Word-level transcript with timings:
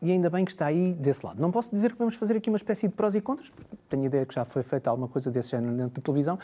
E 0.00 0.12
ainda 0.12 0.30
bem 0.30 0.44
que 0.44 0.50
está 0.50 0.66
aí 0.66 0.94
desse 0.94 1.24
lado. 1.24 1.40
Não 1.40 1.50
posso 1.50 1.70
dizer 1.70 1.92
que 1.92 1.98
vamos 1.98 2.14
fazer 2.14 2.36
aqui 2.36 2.48
uma 2.48 2.56
espécie 2.56 2.88
de 2.88 2.94
prós 2.94 3.14
e 3.14 3.20
contras, 3.20 3.52
tenho 3.88 4.02
a 4.02 4.06
ideia 4.06 4.26
que 4.26 4.34
já 4.34 4.44
foi 4.44 4.62
feita 4.62 4.90
alguma 4.90 5.08
coisa 5.08 5.30
desse 5.30 5.50
género 5.50 5.76
dentro 5.76 6.00
da 6.00 6.02
televisão, 6.02 6.38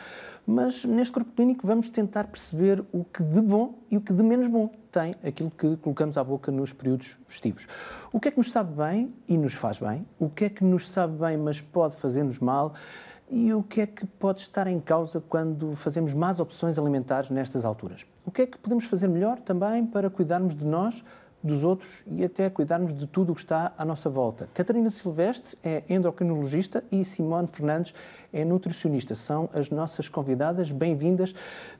mas 0.47 0.85
neste 0.85 1.13
corpo 1.13 1.31
clínico 1.33 1.67
vamos 1.67 1.89
tentar 1.89 2.25
perceber 2.25 2.85
o 2.93 3.05
que 3.05 3.23
de 3.23 3.41
bom 3.41 3.79
e 3.91 3.97
o 3.97 4.01
que 4.01 4.13
de 4.13 4.23
menos 4.23 4.49
bom 4.49 4.67
tem 4.91 5.15
aquilo 5.25 5.51
que 5.51 5.77
colocamos 5.77 6.17
à 6.17 6.25
boca 6.25 6.51
nos 6.51 6.73
períodos 6.73 7.19
festivos. 7.27 7.67
O 8.13 8.21
que 8.21 8.29
é 8.29 8.31
que 8.31 8.39
nos 8.39 8.51
sabe 8.51 8.75
bem 8.75 9.13
e 9.29 9.37
nos 9.37 9.55
faz 9.55 9.79
bem? 9.79 10.07
O 10.19 10.29
que 10.29 10.47
é 10.47 10.49
que 10.49 10.65
nos 10.65 10.89
sabe 10.91 11.19
bem, 11.19 11.37
mas 11.37 11.61
pode 11.61 11.97
fazer-nos 11.97 12.39
mal? 12.39 12.75
E 13.31 13.53
o 13.53 13.63
que 13.63 13.81
é 13.81 13.87
que 13.87 14.07
pode 14.07 14.43
estar 14.43 14.67
em 14.67 14.79
causa 14.79 15.21
quando 15.21 15.75
fazemos 15.75 16.13
más 16.13 16.39
opções 16.39 16.79
alimentares 16.79 17.31
nestas 17.31 17.65
alturas? 17.65 18.07
O 18.25 18.31
que 18.31 18.43
é 18.43 18.47
que 18.47 18.59
podemos 18.59 18.85
fazer 18.85 19.09
melhor 19.09 19.39
também 19.41 19.85
para 19.85 20.11
cuidarmos 20.11 20.55
de 20.55 20.65
nós, 20.65 21.03
dos 21.45 21.63
outros 21.63 22.03
e 22.07 22.25
até 22.25 22.49
cuidarmos 22.49 22.97
de 22.97 23.07
tudo 23.07 23.33
o 23.33 23.35
que 23.35 23.43
está 23.43 23.75
à 23.77 23.85
nossa 23.85 24.09
volta? 24.09 24.49
Catarina 24.55 24.89
Silvestre 24.89 25.59
é 25.63 25.83
endocrinologista 25.91 26.83
e 26.91 27.05
Simone 27.05 27.47
Fernandes 27.47 27.93
é 28.33 28.47
nutricionista. 28.47 29.15
São 29.15 29.51
as 29.53 29.69
nossas 29.69 30.09
convidadas, 30.09 30.73
bem-vindas. 30.73 31.35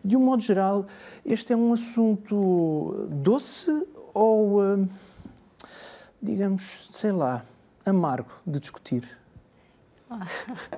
De 0.05 0.17
um 0.17 0.21
modo 0.21 0.43
geral, 0.43 0.87
este 1.25 1.55
é 1.55 1.57
um 1.57 1.73
assunto 1.73 3.09
doce 3.11 3.71
ou, 4.13 4.63
hum, 4.63 4.87
digamos, 6.23 6.91
sei 6.93 7.13
lá, 7.13 7.43
amargo 7.87 8.31
de 8.47 8.61
discutir? 8.61 9.24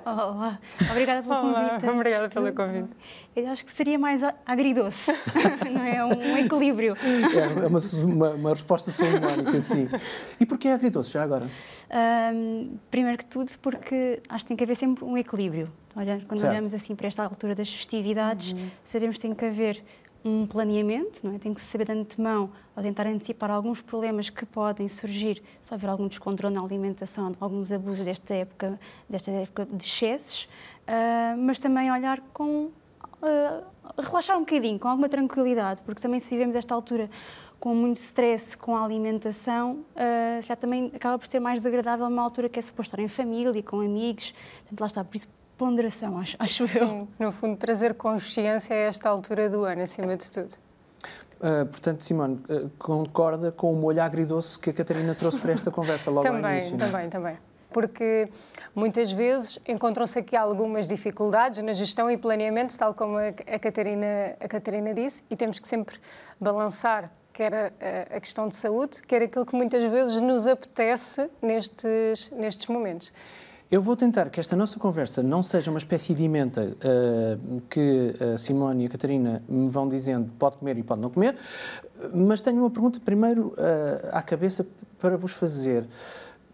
Olá, 0.04 0.58
obrigada 0.88 1.22
pelo 1.22 1.34
Olá, 1.34 1.68
convite. 1.68 1.88
Obrigada 1.90 2.28
pelo 2.28 2.52
convite. 2.52 2.94
Eu 3.34 3.48
acho 3.48 3.66
que 3.66 3.72
seria 3.72 3.98
mais 3.98 4.22
agridoce, 4.46 5.12
não 5.70 5.82
é? 5.82 6.04
Um 6.04 6.38
equilíbrio. 6.38 6.96
É 7.34 7.66
uma, 7.66 7.78
uma, 8.04 8.30
uma 8.30 8.50
resposta 8.50 8.90
salomónica, 8.92 9.60
sim. 9.60 9.88
E 10.38 10.46
porquê 10.46 10.68
agridoce, 10.68 11.12
já 11.12 11.24
agora? 11.24 11.50
Um, 12.32 12.78
primeiro 12.90 13.18
que 13.18 13.24
tudo, 13.24 13.50
porque 13.60 14.22
acho 14.28 14.44
que 14.44 14.48
tem 14.48 14.56
que 14.56 14.64
haver 14.64 14.76
sempre 14.76 15.04
um 15.04 15.18
equilíbrio. 15.18 15.72
Olha, 15.96 16.22
quando 16.28 16.38
certo. 16.38 16.52
olhamos 16.52 16.72
assim 16.72 16.94
para 16.94 17.08
esta 17.08 17.24
altura 17.24 17.54
das 17.54 17.70
festividades, 17.70 18.52
uhum. 18.52 18.70
sabemos 18.84 19.16
que 19.16 19.22
tem 19.22 19.34
que 19.34 19.44
haver 19.44 19.82
um 20.26 20.44
planeamento, 20.46 21.20
não 21.22 21.34
é? 21.34 21.38
tem 21.38 21.54
que 21.54 21.60
saber 21.60 21.84
de 21.84 21.92
antemão 21.92 22.50
ou 22.74 22.82
tentar 22.82 23.06
antecipar 23.06 23.50
alguns 23.50 23.80
problemas 23.80 24.28
que 24.28 24.44
podem 24.44 24.88
surgir 24.88 25.40
se 25.62 25.72
houver 25.72 25.88
algum 25.88 26.08
descontrole 26.08 26.52
na 26.52 26.60
alimentação, 26.60 27.32
alguns 27.40 27.70
abusos 27.70 28.04
desta 28.04 28.34
época, 28.34 28.78
desta 29.08 29.30
época 29.30 29.66
de 29.66 29.84
excessos, 29.84 30.44
uh, 30.44 31.38
mas 31.38 31.60
também 31.60 31.92
olhar 31.92 32.20
com 32.32 32.64
uh, 32.66 34.02
relaxar 34.02 34.36
um 34.36 34.40
bocadinho, 34.40 34.78
com 34.80 34.88
alguma 34.88 35.08
tranquilidade, 35.08 35.80
porque 35.82 36.02
também 36.02 36.18
se 36.18 36.28
vivemos 36.28 36.56
esta 36.56 36.74
altura 36.74 37.08
com 37.60 37.74
muito 37.74 37.96
stress 37.96 38.56
com 38.56 38.76
a 38.76 38.84
alimentação, 38.84 39.84
uh, 39.94 40.42
já 40.42 40.56
também 40.56 40.90
acaba 40.94 41.18
por 41.18 41.28
ser 41.28 41.38
mais 41.38 41.60
desagradável 41.60 42.10
numa 42.10 42.22
altura 42.22 42.48
que 42.48 42.58
é 42.58 42.62
suposto 42.62 42.94
estar 42.94 43.02
em 43.02 43.08
família, 43.08 43.62
com 43.62 43.80
amigos, 43.80 44.34
portanto, 44.62 44.80
lá 44.80 44.86
está, 44.88 45.04
por 45.04 45.16
isso 45.16 45.28
ponderação, 45.56 46.18
acho, 46.18 46.36
acho 46.38 46.68
Sim, 46.68 46.78
eu. 46.78 46.88
Sim, 46.88 47.08
no 47.18 47.32
fundo, 47.32 47.56
trazer 47.56 47.94
consciência 47.94 48.74
a 48.74 48.78
esta 48.78 49.08
altura 49.08 49.48
do 49.48 49.64
ano, 49.64 49.82
acima 49.82 50.16
de 50.16 50.30
tudo. 50.30 50.54
Uh, 51.36 51.66
portanto, 51.66 52.04
Simone, 52.04 52.40
uh, 52.48 52.70
concorda 52.78 53.52
com 53.52 53.72
o 53.72 53.76
molho 53.76 54.02
agridoce 54.02 54.58
que 54.58 54.70
a 54.70 54.72
Catarina 54.72 55.14
trouxe 55.14 55.38
para 55.38 55.52
esta 55.52 55.70
conversa 55.70 56.10
logo 56.10 56.22
também, 56.22 56.44
ao 56.44 56.50
início? 56.52 56.76
Também, 56.76 57.02
não? 57.04 57.10
também. 57.10 57.38
Porque 57.70 58.30
muitas 58.74 59.12
vezes 59.12 59.58
encontram-se 59.68 60.18
aqui 60.18 60.34
algumas 60.34 60.88
dificuldades 60.88 61.62
na 61.62 61.74
gestão 61.74 62.10
e 62.10 62.16
planeamento, 62.16 62.76
tal 62.78 62.94
como 62.94 63.18
a, 63.18 63.28
a, 63.28 63.58
Catarina, 63.58 64.34
a 64.40 64.48
Catarina 64.48 64.94
disse, 64.94 65.22
e 65.28 65.36
temos 65.36 65.58
que 65.58 65.68
sempre 65.68 65.96
balançar 66.40 67.10
quer 67.34 67.54
a, 67.54 68.16
a, 68.16 68.20
questão 68.20 68.48
de 68.48 68.56
saúde, 68.56 69.02
quer 69.06 69.20
aquilo 69.20 69.44
que 69.44 69.54
muitas 69.54 69.84
vezes 69.84 70.18
nos 70.22 70.46
apetece 70.46 71.28
nestes, 71.42 72.30
nestes 72.30 72.66
momentos. 72.66 73.12
Eu 73.68 73.82
vou 73.82 73.96
tentar 73.96 74.30
que 74.30 74.38
esta 74.38 74.54
nossa 74.54 74.78
conversa 74.78 75.24
não 75.24 75.42
seja 75.42 75.72
uma 75.72 75.78
espécie 75.78 76.14
de 76.14 76.22
emenda 76.22 76.68
uh, 76.76 77.60
que 77.68 78.14
a 78.34 78.38
Simone 78.38 78.84
e 78.84 78.86
a 78.86 78.88
Catarina 78.88 79.42
me 79.48 79.68
vão 79.68 79.88
dizendo 79.88 80.30
pode 80.38 80.56
comer 80.56 80.78
e 80.78 80.84
pode 80.84 81.00
não 81.00 81.10
comer, 81.10 81.36
mas 82.14 82.40
tenho 82.40 82.58
uma 82.58 82.70
pergunta 82.70 83.00
primeiro 83.00 83.48
uh, 83.48 84.08
à 84.12 84.22
cabeça 84.22 84.64
para 85.00 85.16
vos 85.16 85.32
fazer. 85.32 85.84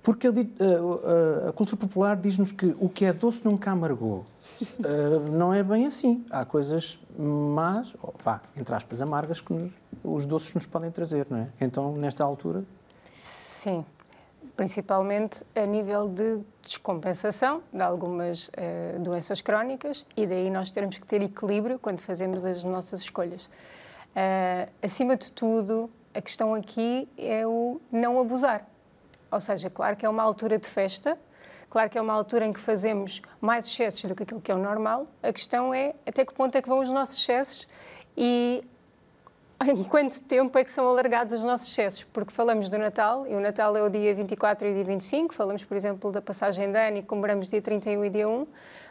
Porque 0.03 0.27
uh, 0.27 1.49
a 1.49 1.53
cultura 1.53 1.77
popular 1.77 2.17
diz-nos 2.17 2.51
que 2.51 2.75
o 2.81 2.89
que 2.89 3.05
é 3.05 3.13
doce 3.13 3.43
nunca 3.45 3.71
amargou. 3.71 4.25
não 5.33 5.53
é 5.53 5.63
bem 5.63 5.87
assim. 5.87 6.25
Há 6.31 6.45
coisas 6.45 6.99
más, 7.19 7.95
ou 8.03 8.15
vá, 8.25 8.41
entre 8.57 8.75
aspas, 8.75 9.03
amargas 9.03 9.41
que 9.41 9.53
nos, 9.53 9.71
os 10.03 10.25
doces 10.25 10.55
nos 10.55 10.67
podem 10.67 10.91
trazer, 10.91 11.27
não 11.29 11.39
é? 11.39 11.49
Então, 11.61 11.93
nesta 11.95 12.25
altura. 12.25 12.65
Sim, 13.21 13.85
principalmente 14.57 15.45
a 15.55 15.65
nível 15.65 16.09
de 16.09 16.41
descompensação 16.61 17.63
de 17.73 17.83
algumas 17.83 18.49
uh, 18.49 19.01
doenças 19.01 19.41
crónicas 19.41 20.07
e 20.17 20.27
daí 20.27 20.51
nós 20.51 20.71
teremos 20.71 20.99
que 20.99 21.07
ter 21.07 21.23
equilíbrio 21.23 21.79
quando 21.79 22.01
fazemos 22.01 22.45
as 22.45 22.65
nossas 22.65 23.01
escolhas. 23.01 23.47
Uh, 23.47 24.71
acima 24.83 25.17
de 25.17 25.33
tudo, 25.33 25.91
a 26.15 26.21
questão 26.21 26.55
aqui 26.55 27.09
é 27.17 27.47
o 27.47 27.81
não 27.91 28.21
abusar. 28.21 28.67
Ou 29.31 29.41
seja, 29.41 29.71
claro 29.71 29.97
que 29.97 30.05
é 30.05 30.09
uma 30.09 30.23
altura 30.23 30.59
de 30.59 30.69
festa, 30.69 31.19
claro 31.71 31.89
que 31.89 31.97
é 31.97 32.01
uma 32.01 32.13
altura 32.13 32.45
em 32.45 32.53
que 32.53 32.61
fazemos 32.61 33.23
mais 33.41 33.65
excessos 33.65 34.05
do 34.05 34.15
que 34.15 34.23
aquilo 34.23 34.41
que 34.41 34.53
é 34.53 34.55
o 34.55 34.59
normal. 34.59 35.07
A 35.23 35.33
questão 35.33 35.73
é 35.73 35.95
até 36.07 36.25
que 36.25 36.35
ponto 36.35 36.55
é 36.57 36.61
que 36.61 36.69
vão 36.69 36.81
os 36.81 36.91
nossos 36.91 37.19
excessos 37.19 37.67
e 38.17 38.63
em 39.67 39.85
quanto 39.85 40.23
tempo 40.23 40.59
é 40.59 40.65
que 40.65 40.71
são 40.71 40.87
alargados 40.87 41.33
os 41.33 41.45
nossos 41.45 41.69
excessos? 41.69 42.05
Porque 42.05 42.33
falamos 42.33 42.69
do 42.69 42.79
Natal, 42.79 43.27
e 43.27 43.35
o 43.35 43.41
Natal 43.41 43.77
é 43.77 43.83
o 43.83 43.89
dia 43.89 44.15
24 44.15 44.69
e 44.69 44.75
dia 44.75 44.85
25, 44.85 45.35
falamos, 45.35 45.65
por 45.65 45.77
exemplo, 45.77 46.11
da 46.11 46.21
passagem 46.21 46.71
de 46.71 46.79
ano 46.79 46.99
e 46.99 47.03
comemoramos 47.03 47.49
dia 47.49 47.61
31 47.61 48.05
e 48.05 48.11
dia 48.11 48.29
1, 48.29 48.47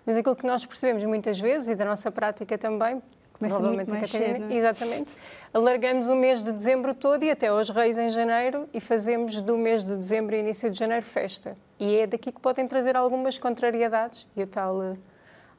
mas 0.05 0.17
aquilo 0.17 0.35
que 0.35 0.45
nós 0.45 0.65
percebemos 0.65 1.03
muitas 1.03 1.39
vezes, 1.39 1.69
e 1.69 1.75
da 1.75 1.85
nossa 1.85 2.11
prática 2.11 2.57
também, 2.57 3.01
Começa 3.41 3.59
muito 3.59 3.89
mais 3.89 4.11
cedo, 4.11 4.53
é? 4.53 4.55
exatamente, 4.55 5.15
alargamos 5.51 6.07
o 6.07 6.15
mês 6.15 6.43
de 6.43 6.51
dezembro 6.51 6.93
todo 6.93 7.23
e 7.23 7.31
até 7.31 7.47
aos 7.47 7.69
Reis 7.69 7.97
em 7.97 8.07
janeiro 8.07 8.69
e 8.71 8.79
fazemos 8.79 9.41
do 9.41 9.57
mês 9.57 9.83
de 9.83 9.95
dezembro 9.95 10.35
e 10.35 10.39
início 10.39 10.69
de 10.69 10.77
janeiro 10.77 11.03
festa. 11.03 11.57
E 11.79 11.97
é 11.97 12.05
daqui 12.05 12.31
que 12.31 12.39
podem 12.39 12.67
trazer 12.67 12.95
algumas 12.95 13.39
contrariedades 13.39 14.27
e 14.35 14.43
o 14.43 14.47
tal 14.47 14.77
uh, 14.77 14.95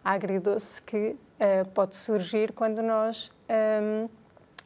agridoce 0.05 0.81
que 0.81 1.17
uh, 1.17 1.69
pode 1.75 1.97
surgir 1.97 2.53
quando 2.53 2.81
nós... 2.83 3.33
Um, 3.51 4.22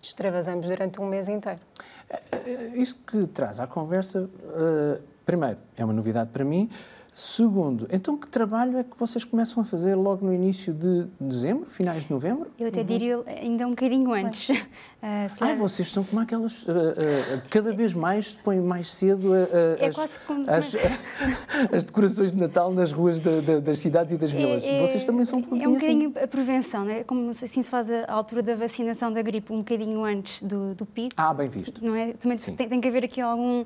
extravasamos 0.06 0.68
durante 0.68 1.00
um 1.00 1.06
mês 1.06 1.28
inteiro. 1.28 1.60
É, 2.08 2.20
é, 2.32 2.76
isso 2.76 2.96
que 3.06 3.26
traz 3.26 3.58
à 3.58 3.66
conversa, 3.66 4.20
uh, 4.22 5.02
primeiro, 5.24 5.58
é 5.76 5.84
uma 5.84 5.92
novidade 5.92 6.30
para 6.30 6.44
mim. 6.44 6.70
Segundo, 7.18 7.88
então 7.90 8.14
que 8.14 8.28
trabalho 8.28 8.76
é 8.76 8.84
que 8.84 8.94
vocês 8.98 9.24
começam 9.24 9.62
a 9.62 9.64
fazer 9.64 9.94
logo 9.94 10.26
no 10.26 10.34
início 10.34 10.70
de 10.74 11.06
dezembro, 11.18 11.64
finais 11.64 12.04
de 12.04 12.10
novembro? 12.10 12.50
Eu 12.58 12.68
até 12.68 12.80
uhum. 12.80 12.86
diria 12.86 13.22
ainda 13.26 13.66
um 13.66 13.70
bocadinho 13.70 14.12
antes. 14.12 14.50
Uh, 14.50 14.56
ah, 15.40 15.54
vocês 15.54 15.90
são 15.90 16.04
como 16.04 16.20
aquelas. 16.20 16.62
Uh, 16.64 16.72
uh, 16.72 17.42
cada 17.48 17.72
vez 17.72 17.94
mais 17.94 18.32
se 18.32 18.38
põem 18.40 18.60
mais 18.60 18.90
cedo 18.90 19.34
é 19.34 19.86
as, 19.86 20.18
como... 20.26 20.44
as, 20.50 20.76
as, 21.72 21.84
decorações 21.84 22.32
de 22.32 22.38
Natal 22.38 22.70
nas 22.70 22.92
ruas 22.92 23.18
de, 23.18 23.40
de, 23.40 23.60
das 23.62 23.78
cidades 23.78 24.12
e 24.12 24.18
das 24.18 24.34
é, 24.34 24.36
vilas. 24.36 24.66
É, 24.66 24.78
vocês 24.78 25.06
também 25.06 25.24
são 25.24 25.38
um 25.38 25.42
bocadinho. 25.42 25.64
É 25.64 25.68
um 25.70 25.72
bocadinho 25.72 26.10
assim. 26.10 26.18
a 26.22 26.28
prevenção, 26.28 26.84
não 26.84 26.92
é? 26.92 27.02
Como 27.02 27.30
assim 27.30 27.46
se 27.46 27.70
faz 27.70 27.90
a 27.90 28.12
altura 28.12 28.42
da 28.42 28.54
vacinação 28.54 29.10
da 29.10 29.22
gripe 29.22 29.54
um 29.54 29.60
bocadinho 29.60 30.04
antes 30.04 30.42
do, 30.42 30.74
do 30.74 30.84
pico. 30.84 31.14
Ah, 31.16 31.32
bem 31.32 31.48
visto. 31.48 31.82
Não 31.82 31.96
é? 31.96 32.12
Também 32.12 32.36
tem, 32.36 32.68
tem, 32.68 32.78
que 32.78 32.88
haver 32.88 33.04
aqui 33.04 33.22
algum 33.22 33.64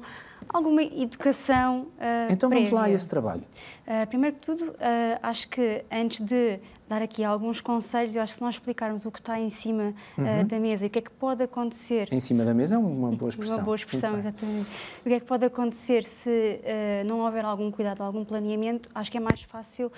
alguma 0.49 0.83
educação. 0.83 1.89
Uh, 1.99 2.33
então 2.33 2.51
vamos 2.51 2.71
lá 2.71 2.85
a 2.85 2.91
esse 2.91 3.09
trabalho. 3.09 3.43
Uh, 3.91 4.07
primeiro 4.07 4.37
que 4.37 4.43
tudo, 4.43 4.67
uh, 4.67 4.77
acho 5.21 5.49
que 5.49 5.85
antes 5.91 6.21
de 6.21 6.61
dar 6.89 7.03
aqui 7.03 7.25
alguns 7.25 7.61
conselhos, 7.61 8.15
eu 8.15 8.23
acho 8.23 8.35
que 8.35 8.39
se 8.39 8.43
nós 8.45 8.55
explicarmos 8.55 9.05
o 9.05 9.11
que 9.11 9.19
está 9.19 9.41
em 9.41 9.51
cima 9.51 9.93
uhum. 10.17 10.47
da 10.47 10.61
mesa 10.61 10.85
e 10.85 10.87
o 10.87 10.91
que 10.91 11.01
é 11.01 11.03
que 11.03 11.11
pode 11.11 11.43
acontecer. 11.43 12.09
Em 12.13 12.21
cima 12.21 12.41
se... 12.41 12.47
da 12.47 12.55
mesa 12.55 12.77
é 12.77 12.79
uma 12.79 13.11
boa 13.11 13.29
expressão. 13.31 13.57
Uma 13.57 13.65
boa 13.65 13.75
expressão, 13.75 14.19
exatamente. 14.19 14.71
O 15.01 15.09
que 15.09 15.15
é 15.15 15.21
que 15.21 15.27
pode 15.27 15.45
acontecer 15.45 16.05
se 16.05 16.61
não 17.07 17.21
houver 17.21 17.45
algum 17.45 17.71
cuidado, 17.71 18.03
algum 18.03 18.25
planeamento, 18.25 18.91
acho 18.93 19.09
que 19.09 19.19
é 19.19 19.21
mais 19.21 19.41
fácil 19.43 19.93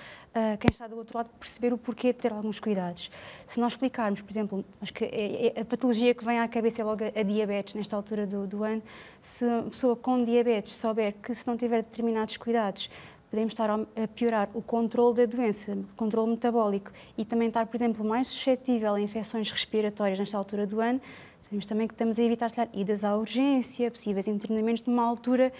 quem 0.59 0.69
está 0.71 0.85
do 0.85 0.95
outro 0.95 1.17
lado 1.17 1.29
perceber 1.39 1.73
o 1.73 1.79
porquê 1.79 2.13
de 2.13 2.19
ter 2.19 2.31
alguns 2.31 2.59
cuidados. 2.59 3.09
Se 3.47 3.59
nós 3.59 3.73
explicarmos, 3.73 4.21
por 4.21 4.31
exemplo, 4.31 4.63
acho 4.79 4.93
que 4.93 5.03
é, 5.03 5.53
é 5.57 5.61
a 5.61 5.65
patologia 5.65 6.13
que 6.13 6.23
vem 6.23 6.39
à 6.39 6.47
cabeça 6.47 6.79
é 6.79 6.85
logo 6.85 7.03
a, 7.03 7.19
a 7.19 7.23
diabetes 7.23 7.73
nesta 7.73 7.95
altura 7.95 8.27
do, 8.27 8.45
do 8.45 8.63
ano, 8.63 8.83
se 9.19 9.45
a 9.45 9.63
pessoa 9.63 9.95
com 9.95 10.23
diabetes 10.23 10.73
souber 10.73 11.15
que 11.23 11.33
se 11.33 11.47
não 11.47 11.57
tiver 11.57 11.81
determinados 11.81 12.37
cuidados, 12.37 12.87
podemos 13.33 13.51
estar 13.51 13.67
a 13.67 14.07
piorar 14.13 14.47
o 14.53 14.61
controle 14.61 15.15
da 15.15 15.25
doença, 15.25 15.71
o 15.71 15.95
controle 15.95 16.29
metabólico 16.29 16.91
e 17.17 17.25
também 17.25 17.47
estar, 17.47 17.65
por 17.65 17.75
exemplo, 17.75 18.05
mais 18.05 18.27
suscetível 18.27 18.93
a 18.93 19.01
infecções 19.01 19.49
respiratórias 19.49 20.19
nesta 20.19 20.37
altura 20.37 20.67
do 20.67 20.79
ano, 20.79 21.01
sabemos 21.41 21.65
também 21.65 21.87
que 21.87 21.95
estamos 21.95 22.19
a 22.19 22.23
evitar 22.23 22.51
calhar, 22.51 22.69
idas 22.75 23.03
à 23.03 23.17
urgência, 23.17 23.89
possíveis 23.89 24.27
internamentos 24.27 24.83
numa 24.85 25.03
altura 25.03 25.51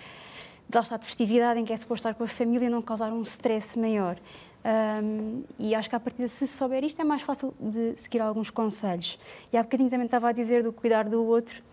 de, 0.70 0.78
lá 0.78 0.98
de 0.98 1.06
festividade 1.08 1.60
em 1.60 1.66
que 1.66 1.74
é 1.74 1.78
suposto 1.78 2.08
estar 2.08 2.14
com 2.14 2.24
a 2.24 2.28
família 2.28 2.68
e 2.68 2.70
não 2.70 2.80
causar 2.80 3.12
um 3.12 3.24
stress 3.24 3.80
maior. 3.80 4.20
Um, 4.64 5.44
e 5.58 5.74
acho 5.74 5.90
que 5.90 5.96
a 5.96 6.00
partir 6.00 6.22
de 6.22 6.30
se 6.30 6.46
souber 6.46 6.84
isto 6.84 7.02
é 7.02 7.04
mais 7.04 7.24
fácil 7.24 7.56
de 7.60 7.96
seguir 7.98 8.20
alguns 8.20 8.52
conselhos. 8.52 9.18
E 9.52 9.58
há 9.58 9.64
bocadinho 9.64 9.90
também 9.90 10.06
estava 10.06 10.30
a 10.30 10.31
dizer 10.31 10.62
do 10.62 10.72
cuidar 10.72 11.10
do 11.10 11.25
outro, 11.25 11.64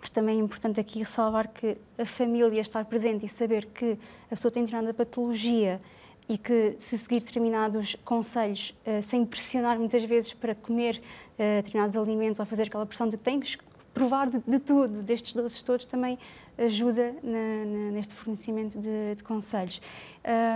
Mas 0.00 0.10
também 0.10 0.38
é 0.38 0.42
importante 0.42 0.78
aqui 0.78 1.00
ressalvar 1.00 1.48
que 1.48 1.76
a 1.98 2.04
família 2.04 2.60
estar 2.60 2.84
presente 2.84 3.26
e 3.26 3.28
saber 3.28 3.66
que 3.66 3.98
a 4.26 4.34
pessoa 4.34 4.50
tem 4.50 4.64
determinada 4.64 4.94
patologia 4.94 5.80
e 6.28 6.36
que 6.36 6.76
se 6.78 6.96
seguir 6.98 7.20
determinados 7.20 7.96
conselhos, 8.04 8.74
uh, 8.86 9.02
sem 9.02 9.24
pressionar 9.24 9.78
muitas 9.78 10.04
vezes 10.04 10.32
para 10.32 10.54
comer 10.54 11.00
uh, 11.34 11.56
determinados 11.56 11.96
alimentos 11.96 12.38
ou 12.38 12.46
fazer 12.46 12.64
aquela 12.64 12.84
pressão 12.84 13.08
de 13.08 13.16
que 13.16 13.22
tens 13.22 13.56
que 13.56 13.64
provar 13.94 14.28
de, 14.28 14.38
de 14.38 14.58
tudo, 14.60 15.02
destes 15.02 15.34
doces 15.34 15.62
todos, 15.62 15.84
também 15.84 16.18
ajuda 16.56 17.14
na, 17.22 17.64
na, 17.64 17.90
neste 17.92 18.12
fornecimento 18.14 18.78
de, 18.78 19.14
de 19.16 19.22
conselhos. 19.22 19.80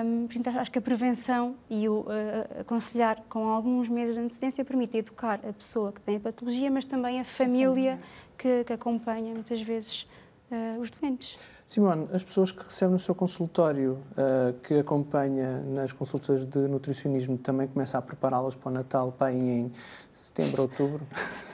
Um, 0.04 0.26
portanto, 0.26 0.58
acho 0.58 0.70
que 0.70 0.78
a 0.78 0.82
prevenção 0.82 1.54
e 1.70 1.88
o 1.88 2.00
uh, 2.00 2.60
aconselhar 2.60 3.22
com 3.28 3.48
alguns 3.48 3.88
meses 3.88 4.14
de 4.14 4.20
antecedência 4.20 4.64
permite 4.64 4.98
educar 4.98 5.40
a 5.48 5.52
pessoa 5.52 5.92
que 5.92 6.00
tem 6.00 6.16
a 6.16 6.20
patologia, 6.20 6.70
mas 6.70 6.84
também 6.84 7.20
a 7.20 7.24
família, 7.24 7.68
a 7.68 7.74
família. 7.74 8.00
Que, 8.42 8.64
que 8.64 8.72
acompanha 8.72 9.32
muitas 9.32 9.60
vezes 9.60 10.04
uh, 10.50 10.80
os 10.80 10.90
doentes. 10.90 11.36
Simone, 11.64 12.08
as 12.12 12.24
pessoas 12.24 12.50
que 12.50 12.64
recebem 12.64 12.94
no 12.94 12.98
seu 12.98 13.14
consultório, 13.14 13.98
uh, 14.12 14.52
que 14.64 14.74
acompanha 14.74 15.60
nas 15.60 15.92
consultas 15.92 16.44
de 16.44 16.58
nutricionismo, 16.58 17.38
também 17.38 17.68
começa 17.68 17.96
a 17.96 18.02
prepará-las 18.02 18.56
para 18.56 18.68
o 18.68 18.72
Natal, 18.72 19.12
para 19.16 19.32
em 19.32 19.70
setembro, 20.12 20.62
outubro? 20.62 21.06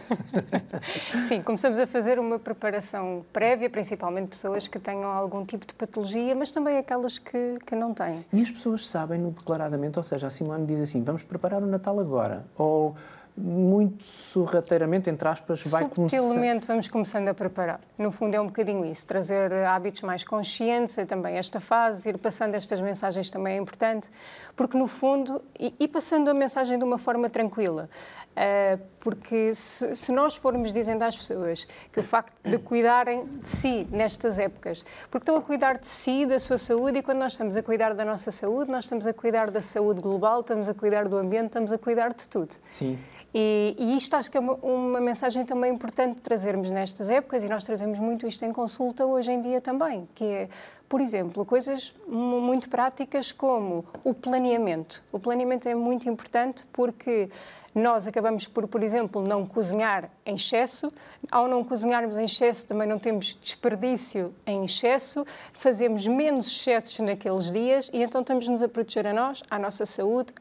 Sim, 1.29 1.43
começamos 1.43 1.79
a 1.79 1.87
fazer 1.87 2.19
uma 2.19 2.39
preparação 2.39 3.23
prévia, 3.35 3.69
principalmente 3.69 4.29
pessoas 4.29 4.67
que 4.67 4.79
tenham 4.79 5.11
algum 5.11 5.45
tipo 5.45 5.67
de 5.67 5.75
patologia, 5.75 6.35
mas 6.35 6.51
também 6.51 6.79
aquelas 6.79 7.19
que, 7.19 7.59
que 7.67 7.77
não 7.77 7.93
têm. 7.93 8.25
E 8.33 8.41
as 8.41 8.51
pessoas 8.51 8.89
sabem-no 8.89 9.31
declaradamente, 9.31 9.99
ou 9.99 10.03
seja, 10.03 10.29
a 10.29 10.31
Simone 10.31 10.65
diz 10.65 10.81
assim, 10.81 11.05
vamos 11.05 11.23
preparar 11.23 11.63
o 11.63 11.67
Natal 11.67 12.01
agora, 12.01 12.47
ou 12.57 12.97
muito 13.39 14.03
sorrateiramente, 14.03 15.09
entre 15.09 15.29
aspas, 15.29 15.63
vai 15.67 15.89
começar... 15.89 16.17
Subtilmente 16.19 16.67
vamos 16.67 16.89
começando 16.89 17.29
a 17.29 17.35
preparar. 17.35 17.81
No 17.97 18.11
fundo 18.11 18.35
é 18.35 18.41
um 18.41 18.47
bocadinho 18.47 18.85
isso, 18.85 19.07
trazer 19.07 19.53
hábitos 19.65 20.03
mais 20.03 20.25
conscientes, 20.25 20.99
é 20.99 21.05
também 21.05 21.37
esta 21.37 21.61
fase, 21.61 22.09
ir 22.09 22.19
passando 22.19 22.55
estas 22.55 22.81
mensagens 22.81 23.31
também 23.31 23.55
é 23.55 23.57
importante, 23.59 24.11
porque 24.57 24.77
no 24.77 24.87
fundo, 24.87 25.41
e, 25.59 25.75
e 25.79 25.87
passando 25.87 26.29
a 26.29 26.35
mensagem 26.35 26.79
de 26.79 26.85
uma 26.85 26.99
forma 26.99 27.31
tranquila, 27.31 27.89
uh, 28.33 28.83
porque 28.99 29.55
se, 29.55 29.95
se, 29.95 30.13
nós 30.13 30.37
formos 30.37 30.73
dizendo 30.73 31.03
às 31.03 31.17
pessoas 31.17 31.65
que 31.93 32.01
o 32.01 32.03
facto 32.03 32.35
de 32.43 32.59
cuidarem 32.59 33.25
de 33.27 33.49
si 33.49 33.87
nestas 33.91 34.39
épocas, 34.39 34.85
porque 35.11 35.23
estão 35.23 35.37
a 35.37 35.43
cuidar 35.43 35.79
de 35.79 35.87
si, 35.87 36.27
da 36.27 36.39
sua 36.39 36.59
saúde, 36.59 36.99
e 36.99 37.03
quando 37.03 37.19
nós 37.19 37.33
estamos 37.33 37.57
a 37.57 37.63
cuidar 37.63 37.95
da 37.95 38.05
nossa 38.05 38.31
saúde, 38.31 38.71
nós 38.71 38.85
estamos 38.85 39.07
a 39.07 39.15
cuidar 39.15 39.51
da 39.51 39.61
saúde 39.61 40.01
global, 40.01 40.41
estamos 40.41 40.69
a 40.69 40.75
cuidar 40.75 41.09
do 41.09 41.17
ambiente, 41.17 41.47
estamos 41.47 41.73
a 41.73 41.79
cuidar 41.79 42.13
de 42.13 42.29
tudo. 42.29 42.55
Sim. 42.73 42.99
E, 43.35 43.77
e, 43.79 43.97
isto 43.97 44.15
acho 44.17 44.31
que 44.31 44.39
é 44.39 44.41
uma, 44.41 44.55
uma, 44.55 45.01
mensagem 45.01 45.45
também 45.45 45.73
importante 45.73 46.21
trazermos 46.23 46.71
nestas 46.71 47.11
épocas, 47.11 47.45
e 47.45 47.49
nós 47.49 47.63
trazemos 47.63 47.99
muito 47.99 48.27
isto 48.27 48.43
em 48.45 48.53
consulta 48.53 49.05
hoje 49.05 49.31
em 49.31 49.41
dia 49.41 49.61
também, 49.61 50.09
que 50.15 50.25
é, 50.25 50.49
por 50.89 51.01
exemplo, 51.01 51.45
coisas 51.45 51.95
muito 52.07 52.71
práticas 52.71 53.31
como 53.31 53.85
o 54.03 54.15
planeamento. 54.15 55.03
O 55.13 55.19
planeamento 55.19 55.69
é 55.69 55.75
muito 55.75 56.09
importante 56.09 56.65
porque 56.73 57.29
nós 57.75 58.07
acabamos 58.07 58.47
por, 58.47 58.67
por 58.67 58.83
exemplo, 58.83 59.23
não 59.23 59.47
cozinhar 59.47 60.11
em 60.25 60.35
excesso. 60.35 60.93
Ao 61.31 61.47
não 61.47 61.63
cozinharmos 61.63 62.17
em 62.17 62.25
excesso, 62.25 62.67
também 62.67 62.89
não 62.89 62.99
temos 62.99 63.39
desperdício 63.41 64.35
em 64.47 64.65
excesso, 64.65 65.25
fazemos 65.53 66.07
menos 66.07 66.47
excessos 66.47 66.99
naqueles 67.01 67.51
dias 67.51 67.91
e 67.93 68.03
então 68.03 68.21
estamos-nos 68.21 68.63
a 68.63 68.69
proteger 68.69 69.07
a 69.07 69.13
nós, 69.13 69.43
à 69.51 69.59
nossa 69.59 69.85
saúde, 69.85 70.33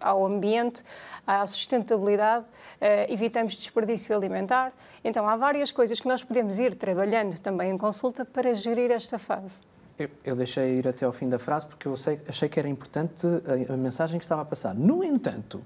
ao 0.00 0.26
ambiente, 0.26 0.82
à 1.26 1.44
sustentabilidade, 1.44 2.44
uh, 2.44 3.12
evitamos 3.12 3.54
desperdício 3.56 4.14
alimentar. 4.16 4.72
Então, 5.04 5.28
há 5.28 5.36
várias 5.36 5.72
coisas 5.72 6.00
que 6.00 6.08
nós 6.08 6.22
podemos 6.22 6.58
ir 6.58 6.74
trabalhando 6.74 7.38
também 7.40 7.70
em 7.70 7.78
consulta 7.78 8.24
para 8.24 8.54
gerir 8.54 8.90
esta 8.90 9.18
fase. 9.18 9.60
Eu, 9.98 10.10
eu 10.24 10.36
deixei 10.36 10.78
ir 10.78 10.86
até 10.86 11.06
ao 11.06 11.12
fim 11.12 11.28
da 11.28 11.38
frase 11.38 11.66
porque 11.66 11.88
eu 11.88 11.96
sei, 11.96 12.20
achei 12.28 12.48
que 12.48 12.58
era 12.58 12.68
importante 12.68 13.26
a, 13.26 13.72
a 13.72 13.76
mensagem 13.76 14.18
que 14.18 14.24
estava 14.24 14.42
a 14.42 14.44
passar. 14.44 14.74
No 14.74 15.02
entanto, 15.02 15.62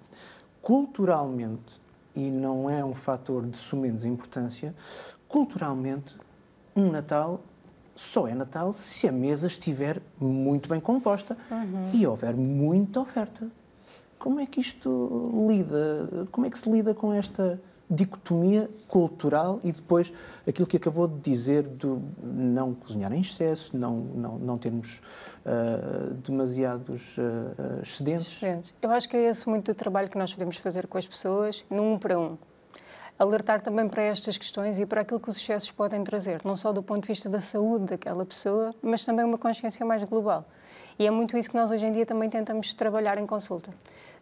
culturalmente, 0.62 1.80
e 2.14 2.30
não 2.30 2.68
é 2.68 2.84
um 2.84 2.94
fator 2.94 3.46
de 3.46 3.56
sumenos 3.56 4.04
importância, 4.04 4.74
culturalmente, 5.28 6.16
um 6.74 6.90
Natal 6.90 7.40
só 7.94 8.26
é 8.26 8.34
Natal 8.34 8.72
se 8.72 9.06
a 9.06 9.12
mesa 9.12 9.46
estiver 9.46 10.00
muito 10.18 10.70
bem 10.70 10.80
composta 10.80 11.36
uhum. 11.50 11.90
e 11.92 12.06
houver 12.06 12.34
muita 12.34 12.98
oferta. 12.98 13.46
Como 14.18 14.40
é 14.40 14.46
que 14.46 14.58
isto 14.58 15.46
lida? 15.48 16.26
Como 16.32 16.46
é 16.46 16.50
que 16.50 16.58
se 16.58 16.70
lida 16.70 16.94
com 16.94 17.12
esta 17.12 17.60
dicotomia 17.90 18.70
cultural 18.86 19.58
e 19.64 19.72
depois 19.72 20.12
aquilo 20.46 20.66
que 20.66 20.76
acabou 20.76 21.08
de 21.08 21.18
dizer 21.18 21.64
do 21.64 22.00
não 22.22 22.72
cozinhar 22.72 23.12
em 23.12 23.20
excesso, 23.20 23.76
não, 23.76 23.96
não, 23.96 24.38
não 24.38 24.58
termos 24.58 25.02
uh, 25.44 26.14
demasiados 26.14 27.18
uh, 27.18 27.82
excedentes. 27.82 28.32
excedentes. 28.32 28.74
Eu 28.80 28.90
acho 28.92 29.08
que 29.08 29.16
é 29.16 29.28
esse 29.28 29.48
muito 29.48 29.72
o 29.72 29.74
trabalho 29.74 30.08
que 30.08 30.16
nós 30.16 30.32
podemos 30.32 30.56
fazer 30.58 30.86
com 30.86 30.96
as 30.96 31.06
pessoas, 31.06 31.64
num 31.68 31.98
para 31.98 32.18
um. 32.18 32.38
Alertar 33.18 33.60
também 33.60 33.86
para 33.86 34.02
estas 34.04 34.38
questões 34.38 34.78
e 34.78 34.86
para 34.86 35.02
aquilo 35.02 35.20
que 35.20 35.28
os 35.28 35.36
excessos 35.36 35.70
podem 35.70 36.02
trazer, 36.02 36.40
não 36.42 36.56
só 36.56 36.72
do 36.72 36.82
ponto 36.82 37.02
de 37.02 37.08
vista 37.08 37.28
da 37.28 37.40
saúde 37.40 37.84
daquela 37.86 38.24
pessoa, 38.24 38.74
mas 38.80 39.04
também 39.04 39.26
uma 39.26 39.36
consciência 39.36 39.84
mais 39.84 40.02
global. 40.04 40.46
E 40.98 41.06
é 41.06 41.10
muito 41.10 41.36
isso 41.36 41.50
que 41.50 41.56
nós 41.56 41.70
hoje 41.70 41.84
em 41.84 41.92
dia 41.92 42.06
também 42.06 42.30
tentamos 42.30 42.72
trabalhar 42.72 43.18
em 43.18 43.26
consulta. 43.26 43.74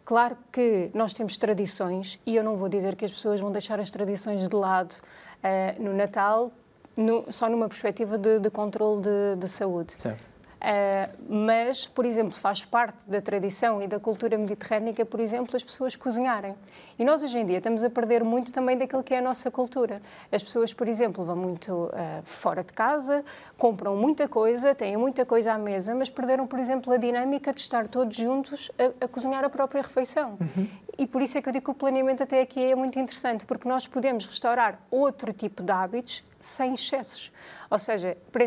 Claro 0.05 0.37
que 0.51 0.89
nós 0.93 1.13
temos 1.13 1.37
tradições 1.37 2.19
e 2.25 2.35
eu 2.35 2.43
não 2.43 2.57
vou 2.57 2.67
dizer 2.67 2.95
que 2.95 3.05
as 3.05 3.11
pessoas 3.11 3.39
vão 3.39 3.51
deixar 3.51 3.79
as 3.79 3.89
tradições 3.89 4.47
de 4.47 4.55
lado 4.55 4.93
uh, 4.93 5.81
no 5.81 5.93
Natal, 5.93 6.51
no, 6.97 7.31
só 7.31 7.49
numa 7.49 7.67
perspectiva 7.67 8.17
de, 8.17 8.39
de 8.39 8.49
controle 8.49 9.01
de, 9.01 9.35
de 9.37 9.47
saúde. 9.47 9.93
Certo. 9.97 10.28
Uh, 10.59 11.15
mas, 11.29 11.87
por 11.87 12.05
exemplo, 12.05 12.37
faz 12.37 12.65
parte 12.65 13.09
da 13.09 13.21
tradição 13.21 13.81
e 13.81 13.87
da 13.87 13.97
cultura 13.97 14.37
mediterrânica, 14.37 15.05
por 15.05 15.21
exemplo, 15.21 15.55
as 15.55 15.63
pessoas 15.63 15.95
cozinharem. 15.95 16.53
E 16.97 17.05
nós, 17.05 17.23
hoje 17.23 17.39
em 17.39 17.45
dia, 17.45 17.59
estamos 17.59 17.81
a 17.81 17.89
perder 17.89 18.25
muito 18.25 18.51
também 18.51 18.77
daquilo 18.77 19.01
que 19.01 19.13
é 19.13 19.19
a 19.19 19.21
nossa 19.21 19.49
cultura. 19.49 20.01
As 20.29 20.43
pessoas, 20.43 20.73
por 20.73 20.89
exemplo, 20.89 21.23
vão 21.23 21.37
muito 21.37 21.71
uh, 21.71 21.91
fora 22.23 22.61
de 22.61 22.73
casa, 22.73 23.23
compram 23.57 23.95
muita 23.95 24.27
coisa, 24.27 24.75
têm 24.75 24.97
muita 24.97 25.25
coisa 25.25 25.53
à 25.53 25.57
mesa, 25.57 25.95
mas 25.95 26.09
perderam, 26.09 26.45
por 26.45 26.59
exemplo, 26.59 26.91
a 26.91 26.97
dinâmica 26.97 27.53
de 27.53 27.61
estar 27.61 27.87
todos 27.87 28.17
juntos 28.17 28.69
a, 28.77 29.05
a 29.05 29.07
cozinhar 29.07 29.45
a 29.45 29.49
própria 29.49 29.81
refeição. 29.81 30.37
Uhum. 30.41 30.67
E 30.97 31.07
por 31.07 31.21
isso 31.21 31.37
é 31.37 31.41
que 31.41 31.47
eu 31.47 31.53
digo 31.53 31.63
que 31.63 31.71
o 31.71 31.73
planeamento 31.73 32.21
até 32.21 32.41
aqui 32.41 32.61
é 32.61 32.75
muito 32.75 32.99
interessante, 32.99 33.45
porque 33.45 33.65
nós 33.65 33.87
podemos 33.87 34.25
restaurar 34.25 34.77
outro 34.91 35.31
tipo 35.31 35.63
de 35.63 35.71
hábitos 35.71 36.21
sem 36.37 36.73
excessos. 36.73 37.31
Ou 37.69 37.79
seja, 37.79 38.17
para 38.33 38.43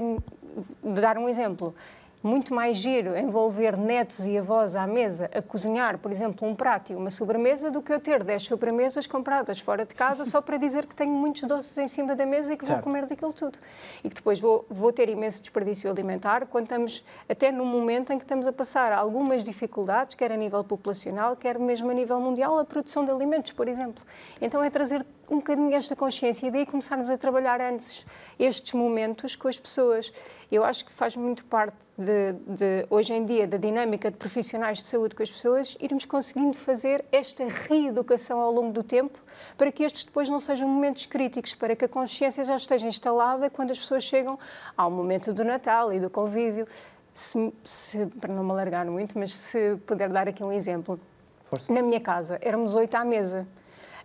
dar 0.83 1.17
um 1.17 1.29
exemplo, 1.29 1.75
muito 2.23 2.55
mais 2.55 2.77
giro 2.77 3.17
envolver 3.17 3.77
netos 3.77 4.27
e 4.27 4.39
avós 4.39 4.77
à 4.77 4.87
mesa 4.87 5.31
a 5.35 5.43
cozinhar, 5.43 5.99
por 5.99 6.11
exemplo, 6.11 6.47
um 6.47 6.55
prato 6.55 6.93
e 6.93 6.97
uma 6.97 7.11
sobremesa, 7.11 7.71
do 7.71 7.83
que 7.83 7.93
eu 7.93 7.99
ter 7.99 8.23
10 8.23 8.43
sobremesas 8.43 9.07
compradas 9.07 9.61
fora 9.61 9.85
de 9.85 9.95
casa 9.95 10.25
só 10.25 10.41
para 10.41 10.57
dizer 10.57 10.87
que 10.87 10.95
tenho 10.95 11.13
muitos 11.13 11.43
doces 11.43 11.77
em 11.79 11.89
cima 11.89 12.15
da 12.15 12.25
mesa 12.25 12.55
e 12.55 12.57
que 12.57 12.67
certo. 12.67 12.79
vou 12.79 12.85
comer 12.85 13.07
daquilo 13.07 13.33
tudo. 13.33 13.59
E 14.05 14.09
que 14.09 14.15
depois 14.15 14.41
vou, 14.41 14.65
vou 14.71 14.93
ter 14.93 15.09
imenso 15.09 15.41
desperdício 15.41 15.91
alimentar 15.91 16.47
quando 16.47 16.65
estamos, 16.65 17.03
até 17.29 17.51
no 17.51 17.65
momento 17.65 18.13
em 18.13 18.19
que 18.19 18.25
estamos 18.25 18.47
a 18.47 18.53
passar 18.53 18.93
algumas 18.93 19.43
dificuldades, 19.43 20.15
quer 20.15 20.31
a 20.31 20.37
nível 20.37 20.63
populacional, 20.63 21.37
quer 21.37 21.59
mesmo 21.59 21.91
a 21.91 21.95
nível 21.95 22.21
mundial, 22.21 22.59
a 22.59 22.65
produção 22.65 23.05
de 23.05 23.11
alimentos, 23.11 23.53
por 23.53 23.69
exemplo. 23.69 24.05
Então 24.41 24.63
é 24.63 24.71
trazer 24.71 25.05
um 25.31 25.37
bocadinho 25.37 25.73
esta 25.75 25.97
consciência 25.97 26.47
e 26.47 26.51
daí 26.51 26.67
começarmos 26.67 27.09
a 27.09 27.17
trabalhar 27.17 27.61
antes 27.61 28.05
estes 28.39 28.73
momentos 28.75 29.37
com 29.37 29.49
as 29.49 29.59
pessoas. 29.59 30.13
Eu 30.51 30.65
acho 30.65 30.85
que 30.85 30.93
faz 30.93 31.17
muito 31.17 31.45
parte 31.45 31.77
de, 31.97 32.33
de, 32.47 32.87
hoje 32.91 33.15
em 33.15 33.25
dia, 33.25 33.47
da 33.47 33.57
dinâmica 33.57 34.11
de 34.11 34.17
profissionais 34.17 34.79
de 34.79 34.87
saúde 34.87 35.15
com 35.15 35.23
as 35.23 35.31
pessoas, 35.31 35.77
irmos 35.81 36.05
conseguindo 36.05 36.57
fazer 36.57 37.05
esta 37.11 37.45
reeducação 37.45 38.41
ao 38.41 38.53
longo 38.53 38.73
do 38.73 38.83
tempo 38.83 39.19
para 39.57 39.71
que 39.73 39.83
estes 39.83 40.05
depois 40.05 40.29
não 40.29 40.41
sejam 40.41 40.69
momentos 40.69 41.07
críticos, 41.07 41.55
para 41.55 41.75
que 41.75 41.85
a 41.85 41.89
consciência 41.89 42.45
já 42.45 42.57
esteja 42.57 42.87
instalada 42.87 43.51
quando 43.51 43.71
as 43.71 43.79
pessoas 43.79 44.05
chegam 44.05 44.39
ao 44.77 44.91
momento 44.91 45.33
do 45.33 45.45
Natal 45.45 45.93
e 45.93 46.01
do 46.01 46.11
convívio. 46.11 46.67
Se, 47.15 47.53
se, 47.63 48.07
para 48.21 48.33
não 48.33 48.43
me 48.43 48.51
alargar 48.53 48.87
muito, 48.87 49.19
mas 49.19 49.35
se 49.35 49.77
puder 49.87 50.09
dar 50.09 50.29
aqui 50.29 50.43
um 50.43 50.51
exemplo. 50.51 50.99
Força. 51.43 51.71
Na 51.71 51.83
minha 51.83 52.01
casa, 52.01 52.39
éramos 52.41 52.75
oito 52.75 52.95
à 52.95 53.05
mesa. 53.05 53.47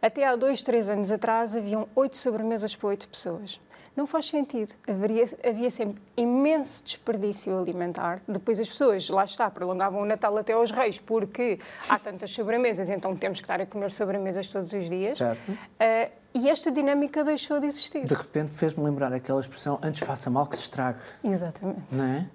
Até 0.02 0.26
há 0.26 0.36
dois, 0.36 0.62
três 0.62 0.90
anos 0.90 1.12
atrás 1.12 1.56
haviam 1.56 1.88
oito 1.96 2.18
sobremesas 2.18 2.76
para 2.76 2.90
oito 2.90 3.08
pessoas. 3.10 3.60
Não 3.96 4.06
faz 4.06 4.26
sentido. 4.26 4.76
Haveria, 4.88 5.26
havia 5.44 5.72
sempre 5.72 6.00
imenso 6.16 6.84
desperdício 6.84 7.58
alimentar. 7.58 8.22
Depois 8.28 8.60
as 8.60 8.70
pessoas, 8.70 9.10
lá 9.10 9.24
está, 9.24 9.50
prolongavam 9.50 10.02
o 10.02 10.06
Natal 10.06 10.38
até 10.38 10.54
aos 10.54 10.70
Reis 10.70 11.00
porque 11.00 11.58
há 11.90 11.98
tantas 11.98 12.30
sobremesas, 12.30 12.92
então 12.92 13.16
temos 13.16 13.40
que 13.40 13.46
estar 13.46 13.60
a 13.60 13.66
comer 13.66 13.90
sobremesas 13.90 14.48
todos 14.50 14.72
os 14.72 14.88
dias. 14.88 15.18
Certo. 15.18 15.50
Uh, 15.50 16.12
e 16.36 16.48
esta 16.48 16.70
dinâmica 16.70 17.24
deixou 17.24 17.60
de 17.60 17.66
existir. 17.66 18.06
De 18.06 18.14
repente 18.14 18.52
fez-me 18.52 18.84
lembrar 18.84 19.12
aquela 19.12 19.42
expressão 19.42 19.80
antes 19.82 20.06
faça 20.06 20.30
mal 20.30 20.46
que 20.46 20.56
se 20.56 20.62
estrague. 20.64 21.00
Exatamente. 21.24 21.82
Não 21.92 22.04
é? 22.04 22.28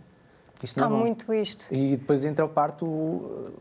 Isto 0.62 0.80
não 0.80 0.88
Há 0.88 0.96
é 0.96 1.00
muito 1.00 1.32
isto. 1.32 1.72
E 1.74 1.96
depois 1.96 2.24
entra 2.24 2.44
o 2.44 2.48
parto 2.48 3.52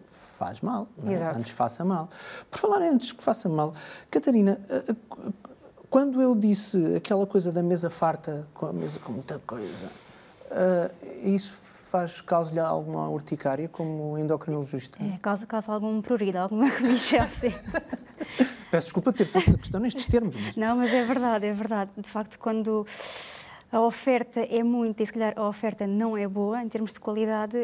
faz 0.41 0.59
mal. 0.61 0.87
É? 1.05 1.13
Antes 1.23 1.49
faça 1.49 1.85
mal. 1.85 2.09
Por 2.49 2.59
falar 2.59 2.81
antes 2.81 3.11
que 3.11 3.23
faça 3.23 3.47
mal, 3.47 3.75
Catarina, 4.09 4.59
eh, 4.69 4.83
eh, 4.89 4.95
quando 5.87 6.19
eu 6.19 6.33
disse 6.33 6.95
aquela 6.95 7.27
coisa 7.27 7.51
da 7.51 7.61
mesa 7.61 7.91
farta, 7.91 8.47
com 8.53 8.65
a 8.65 8.73
mesa 8.73 8.99
com 8.99 9.11
muita 9.11 9.37
coisa, 9.39 9.91
uh, 10.49 11.27
isso 11.27 11.53
faz 11.91 12.21
causa-lhe 12.21 12.59
alguma 12.59 13.09
urticária 13.09 13.67
como 13.67 14.17
endocrinologista? 14.17 14.97
É, 15.03 15.17
causa, 15.19 15.45
causa 15.45 15.71
algum 15.71 16.01
prurido, 16.01 16.39
alguma 16.39 16.71
coisa 16.71 17.21
assim. 17.21 17.53
Peço 18.71 18.85
desculpa 18.85 19.11
ter 19.11 19.25
posto 19.25 19.51
a 19.51 19.57
questão 19.57 19.81
nestes 19.81 20.07
termos. 20.07 20.35
Mas... 20.35 20.55
Não, 20.55 20.77
mas 20.77 20.93
é 20.93 21.03
verdade, 21.03 21.45
é 21.45 21.53
verdade. 21.53 21.91
De 21.97 22.07
facto, 22.07 22.39
quando 22.39 22.87
a 23.71 23.79
oferta 23.79 24.41
é 24.41 24.61
muita 24.61 25.01
e 25.01 25.05
se 25.05 25.13
calhar 25.13 25.33
a 25.37 25.47
oferta 25.47 25.87
não 25.87 26.17
é 26.17 26.27
boa 26.27 26.61
em 26.61 26.67
termos 26.67 26.91
de 26.91 26.99
qualidade, 26.99 27.55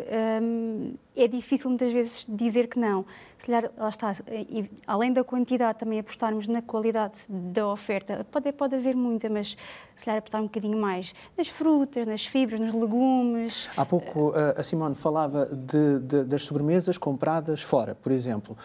hum, 0.41 0.93
é 1.13 1.27
difícil 1.27 1.69
muitas 1.69 1.91
vezes 1.91 2.25
dizer 2.29 2.67
que 2.67 2.79
não. 2.79 3.05
Se 3.37 3.47
calhar, 3.47 3.69
lá 3.77 3.89
está, 3.89 4.15
e, 4.31 4.69
além 4.87 5.11
da 5.11 5.23
quantidade, 5.23 5.79
também 5.79 5.99
apostarmos 5.99 6.47
na 6.47 6.61
qualidade 6.61 7.25
da 7.27 7.67
oferta. 7.67 8.25
Pode, 8.31 8.51
pode 8.53 8.75
haver 8.75 8.95
muita, 8.95 9.29
mas 9.29 9.57
se 9.97 10.05
calhar 10.05 10.19
apostar 10.19 10.41
um 10.41 10.45
bocadinho 10.45 10.77
mais 10.77 11.13
nas 11.37 11.49
frutas, 11.49 12.07
nas 12.07 12.25
fibras, 12.25 12.59
nos 12.59 12.73
legumes. 12.73 13.67
Há 13.75 13.85
pouco 13.85 14.33
a 14.55 14.63
Simone 14.63 14.95
falava 14.95 15.45
de, 15.45 15.99
de, 15.99 16.23
das 16.23 16.43
sobremesas 16.43 16.97
compradas 16.97 17.61
fora, 17.61 17.93
por 17.93 18.13
exemplo. 18.13 18.57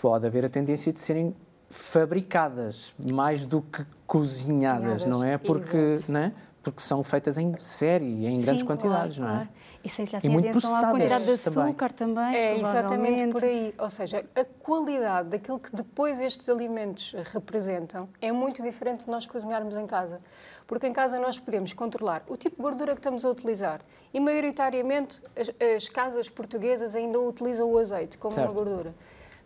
Pode 0.00 0.26
haver 0.26 0.44
a 0.44 0.48
tendência 0.48 0.92
de 0.92 0.98
serem 0.98 1.34
fabricadas 1.72 2.94
mais 3.10 3.46
do 3.46 3.62
que 3.62 3.84
cozinhadas, 4.06 5.06
não 5.06 5.24
é? 5.24 5.38
Porque, 5.38 5.96
não 6.08 6.20
é? 6.20 6.32
Porque 6.62 6.82
são 6.82 7.02
feitas 7.02 7.38
em 7.38 7.54
série, 7.60 8.26
em 8.26 8.40
grandes 8.42 8.60
Sim, 8.60 8.66
quantidades, 8.66 9.16
claro, 9.16 9.32
não 9.32 9.40
é? 9.40 9.44
Claro. 9.44 9.62
E 9.84 9.88
sem 9.88 10.06
se 10.06 10.14
e 10.14 10.16
atenção 10.16 10.76
à 10.76 10.90
quantidade 10.90 11.24
de 11.24 11.30
açúcar 11.32 11.92
também. 11.92 12.14
também 12.14 12.36
é 12.36 12.60
exatamente 12.60 13.26
por 13.28 13.42
aí. 13.42 13.74
Ou 13.78 13.90
seja, 13.90 14.24
a 14.34 14.44
qualidade 14.44 15.30
daquilo 15.30 15.58
que 15.58 15.74
depois 15.74 16.20
estes 16.20 16.48
alimentos 16.48 17.14
representam 17.32 18.08
é 18.20 18.30
muito 18.30 18.62
diferente 18.62 19.06
de 19.06 19.10
nós 19.10 19.26
cozinharmos 19.26 19.76
em 19.76 19.86
casa. 19.86 20.20
Porque 20.68 20.86
em 20.86 20.92
casa 20.92 21.18
nós 21.18 21.38
podemos 21.38 21.72
controlar 21.72 22.22
o 22.28 22.36
tipo 22.36 22.56
de 22.56 22.62
gordura 22.62 22.92
que 22.92 23.00
estamos 23.00 23.24
a 23.24 23.30
utilizar. 23.30 23.80
E 24.14 24.20
maioritariamente 24.20 25.20
as, 25.34 25.50
as 25.74 25.88
casas 25.88 26.28
portuguesas 26.28 26.94
ainda 26.94 27.18
utilizam 27.18 27.68
o 27.68 27.76
azeite 27.76 28.18
como 28.18 28.34
certo. 28.34 28.46
uma 28.46 28.54
gordura. 28.54 28.92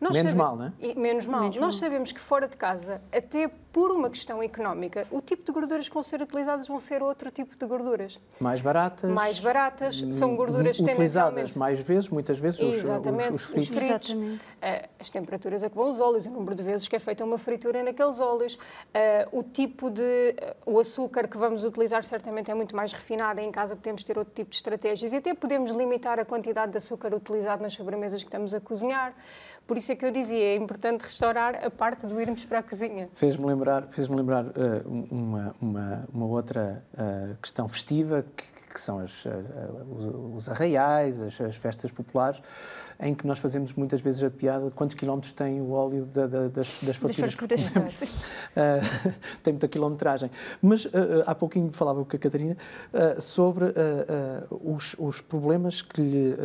Nós 0.01 0.15
menos 0.15 0.33
sabe... 0.33 0.43
mal, 0.43 0.57
não 0.57 0.67
é? 0.67 0.95
Menos 0.95 1.27
mal. 1.27 1.41
Menos 1.43 1.57
Nós 1.57 1.75
mal. 1.75 1.89
sabemos 1.89 2.13
que 2.13 2.21
fora 2.21 2.47
de 2.47 2.57
casa, 2.57 3.01
até 3.13 3.51
por 3.77 3.91
uma 3.91 4.09
questão 4.09 4.43
económica, 4.43 5.07
o 5.11 5.21
tipo 5.21 5.45
de 5.45 5.53
gorduras 5.53 5.87
que 5.87 5.93
vão 5.93 6.03
ser 6.03 6.23
utilizadas 6.23 6.67
vão 6.67 6.81
ser 6.81 7.03
outro 7.03 7.31
tipo 7.31 7.55
de 7.55 7.67
gorduras. 7.67 8.19
Mais 8.41 8.63
baratas. 8.63 9.11
Mais 9.11 9.39
baratas, 9.39 10.03
são 10.13 10.35
gorduras 10.35 10.81
Utilizadas 10.81 11.55
mais 11.55 11.79
vezes, 11.81 12.09
muitas 12.09 12.39
vezes, 12.39 12.59
Exatamente, 12.59 13.35
os, 13.35 13.51
os, 13.51 13.55
os 13.55 13.69
fritos. 13.69 14.09
Os 14.09 14.15
fritos. 14.15 14.41
Uh, 14.41 14.89
as 14.99 15.11
temperaturas 15.11 15.63
a 15.63 15.69
que 15.69 15.77
vão 15.77 15.91
os 15.91 16.01
óleos, 16.01 16.25
o 16.25 16.31
número 16.31 16.55
de 16.55 16.63
vezes 16.63 16.89
que 16.89 16.97
é 16.97 16.99
feita 16.99 17.23
uma 17.23 17.37
fritura 17.37 17.83
naqueles 17.83 18.19
óleos, 18.19 18.55
uh, 18.55 19.39
o 19.39 19.43
tipo 19.43 19.91
de... 19.91 20.03
Uh, 20.65 20.73
o 20.77 20.81
açúcar 20.81 21.29
que 21.29 21.37
vamos 21.37 21.63
utilizar 21.63 22.03
certamente 22.03 22.51
é 22.51 22.55
muito 22.55 22.75
mais 22.75 22.95
refinado, 22.95 23.43
em 23.43 23.53
casa 23.53 23.77
podemos 23.77 24.03
ter 24.03 24.17
outro 24.17 24.33
tipo 24.33 24.49
de 24.49 24.57
estratégias 24.57 25.13
e 25.13 25.17
até 25.17 25.35
podemos 25.35 25.71
limitar 25.71 26.19
a 26.19 26.25
quantidade 26.25 26.73
de 26.73 26.79
açúcar 26.79 27.15
utilizado 27.15 27.63
nas 27.63 27.75
sobremesas 27.75 28.23
que 28.23 28.29
estamos 28.29 28.55
a 28.55 28.61
cozinhar. 28.61 29.15
Por 29.67 29.77
isso 29.77 29.91
é 29.91 29.97
que 29.97 30.05
eu 30.05 30.13
dizia, 30.13 30.39
é 30.39 30.55
importante 30.55 31.03
restaurar 31.03 31.65
a 31.65 31.69
parte 31.69 32.07
do 32.07 32.21
irmos 32.21 32.45
para 32.45 32.61
a 32.61 32.63
cozinha. 32.63 33.09
Fez-me 33.15 33.45
lembrar, 33.45 33.66
fez 33.91 34.09
lembrar 34.09 34.45
uh, 34.45 35.07
uma, 35.11 35.55
uma, 35.61 36.09
uma, 36.13 36.27
outra 36.27 36.83
uh, 36.95 37.37
questão 37.41 37.69
festiva, 37.69 38.25
que, 38.37 38.45
que 38.73 38.81
são 38.81 38.99
as, 38.99 39.25
uh, 39.25 39.31
os, 39.91 40.37
os, 40.37 40.49
arraiais, 40.49 41.21
as, 41.21 41.41
as, 41.41 41.57
festas 41.57 41.91
populares, 41.91 42.43
em 43.01 43.15
que 43.15 43.27
nós 43.27 43.39
fazemos 43.39 43.73
muitas 43.73 44.01
vezes 44.01 44.23
a 44.23 44.31
piada 44.31 44.67
de 44.67 44.71
quantos 44.73 44.95
quilómetros 44.95 45.33
tem 45.33 45.61
o 45.61 45.71
óleo 45.71 46.07
da, 46.07 46.27
da, 46.27 46.49
das, 46.49 46.79
das 46.83 46.97
faturas 46.97 47.35
comemos. 47.35 47.65
tem 49.43 49.53
muita 49.53 49.69
quilometragem. 49.69 50.31
Mas 50.63 50.87
há 51.27 51.35
pouquinho 51.35 51.73
falava 51.73 52.05
com 52.05 52.17
a 52.17 52.19
Catarina 52.19 52.57
sobre 53.19 53.67
os, 54.51 54.97
os, 54.99 55.21
problemas 55.21 55.83
que, 55.83 56.01
lhe, 56.01 56.37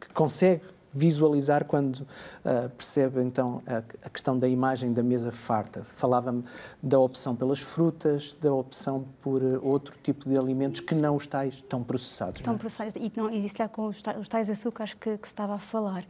que 0.00 0.08
consegue 0.12 0.62
visualizar 0.92 1.64
quando 1.64 1.96
uh, 2.00 2.68
percebe 2.76 3.20
então 3.22 3.62
a, 3.66 3.78
a, 4.06 4.10
questão 4.10 4.38
da 4.38 4.48
imagem 4.48 4.92
da 4.92 5.02
mesa 5.02 5.30
farta. 5.30 5.84
Falava-me 5.84 6.44
da 6.82 6.98
opção 6.98 7.36
pelas 7.36 7.60
frutas, 7.60 8.34
da 8.40 8.52
opção 8.52 9.06
por 9.20 9.42
uh, 9.42 9.60
outro 9.62 9.94
tipo 10.02 10.28
de 10.28 10.38
alimentos 10.38 10.80
que 10.80 10.94
não 10.94 11.16
os 11.16 11.26
tais 11.26 11.62
tão 11.68 11.82
processados. 11.82 12.40
Tão 12.42 12.54
é? 12.54 12.58
processados 12.58 12.94
e 12.96 13.12
não 13.16 13.30
existe 13.30 13.60
lá 13.60 13.68
com 13.68 13.86
os 13.86 14.00
tais, 14.00 14.18
os 14.18 14.28
tais 14.28 14.50
açúcares 14.50 14.94
que, 14.94 15.18
que 15.18 15.28
se 15.28 15.32
estava 15.32 15.54
a 15.54 15.58
falar 15.58 16.04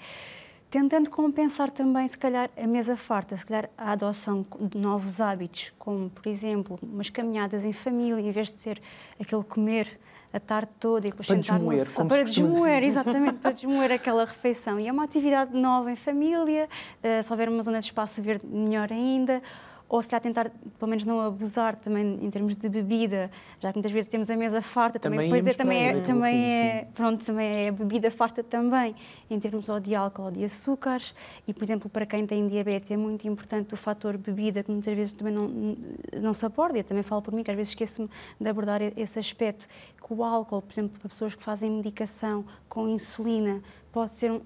tentando 0.71 1.09
compensar 1.09 1.71
também, 1.71 2.07
se 2.07 2.19
calhar, 2.19 2.51
a 2.57 2.67
mesa 2.67 2.97
farta, 2.97 3.37
se 3.37 3.47
calhar 3.47 3.71
a 3.79 3.93
adoção 3.93 4.45
de 4.61 4.77
novos 4.77 5.21
hábitos, 5.21 5.73
como, 5.79 6.11
por 6.11 6.27
exemplo, 6.27 6.79
umas 6.83 7.09
caminhadas 7.09 7.65
em 7.65 7.73
família, 7.73 8.21
em 8.21 8.31
vez 8.31 8.53
de 8.53 8.61
ser 8.61 8.83
aquele 9.19 9.45
comer 9.45 9.99
a 10.37 10.41
tarde 10.41 10.71
toda 10.79 11.07
e 11.07 11.11
depois 11.11 11.27
para 11.27 11.37
sentar 11.37 11.59
desmoer, 11.59 11.87
no 11.99 12.09
para 12.09 12.25
desmoer, 12.25 12.83
exatamente, 12.85 13.35
para 13.35 13.53
desmoer 13.53 13.93
aquela 13.93 14.25
refeição. 14.25 14.79
E 14.79 14.89
é 14.89 14.93
uma 14.93 15.05
atividade 15.05 15.57
nova 15.57 15.91
em 15.91 15.97
família, 15.97 16.69
uh, 17.03 17.23
se 17.23 17.33
houver 17.33 17.49
uma 17.49 17.63
zona 17.63 17.81
de 17.81 17.87
espaço 17.87 18.23
verde, 18.23 18.47
melhor 18.47 18.93
ainda 18.93 19.43
ou 19.89 20.03
se 20.03 20.09
calhar 20.09 20.21
tentar, 20.21 20.51
pelo 20.79 20.89
menos, 20.89 21.05
não 21.05 21.21
abusar 21.21 21.77
também 21.77 22.19
em 22.21 22.31
termos 22.31 22.57
de 22.57 22.69
bebida, 22.69 23.31
já 23.61 23.71
que 23.71 23.79
muitas 23.79 23.93
vezes 23.93 24.09
temos 24.09 24.29
a 24.31 24.37
mesa 24.37 24.61
farta, 24.61 24.99
também, 24.99 25.31
também, 25.31 25.49
é, 25.49 25.55
também, 25.55 25.87
é, 25.87 26.01
também, 26.01 26.55
é, 26.55 26.89
pronto, 26.95 27.25
também 27.25 27.67
é 27.67 27.71
bebida 27.71 28.11
farta 28.11 28.43
também, 28.43 28.97
em 29.31 29.39
termos 29.39 29.69
ou 29.69 29.79
de 29.79 29.95
álcool 29.95 30.25
ou 30.25 30.31
de 30.31 30.45
açúcares, 30.45 31.15
e, 31.47 31.55
por 31.55 31.63
exemplo, 31.63 31.89
para 31.89 32.05
quem 32.05 32.27
tem 32.27 32.49
diabetes 32.49 32.91
é 32.91 32.97
muito 32.97 33.29
importante 33.29 33.75
o 33.75 33.77
fator 33.77 34.17
bebida, 34.17 34.63
que 34.63 34.71
muitas 34.71 34.95
vezes 34.95 35.13
também 35.13 35.33
não, 35.33 35.77
não 36.21 36.35
se 36.35 36.45
aborda, 36.45 36.79
eu 36.79 36.85
também 36.85 37.05
falo 37.05 37.23
por 37.23 37.33
mim, 37.33 37.45
que 37.45 37.51
às 37.51 37.57
vezes 37.57 37.71
esqueço-me 37.71 38.11
de 38.41 38.49
abordar 38.49 38.81
esse 38.97 39.19
aspecto, 39.19 39.69
que 40.05 40.13
o 40.13 40.25
álcool, 40.25 40.63
por 40.63 40.73
exemplo, 40.73 40.99
para 40.99 41.09
pessoas 41.09 41.35
que 41.35 41.43
fazem 41.43 41.71
medicação 41.71 42.45
com 42.69 42.89
insulina, 42.89 43.63
pode 43.97 44.13
ser 44.13 44.31
um, 44.31 44.41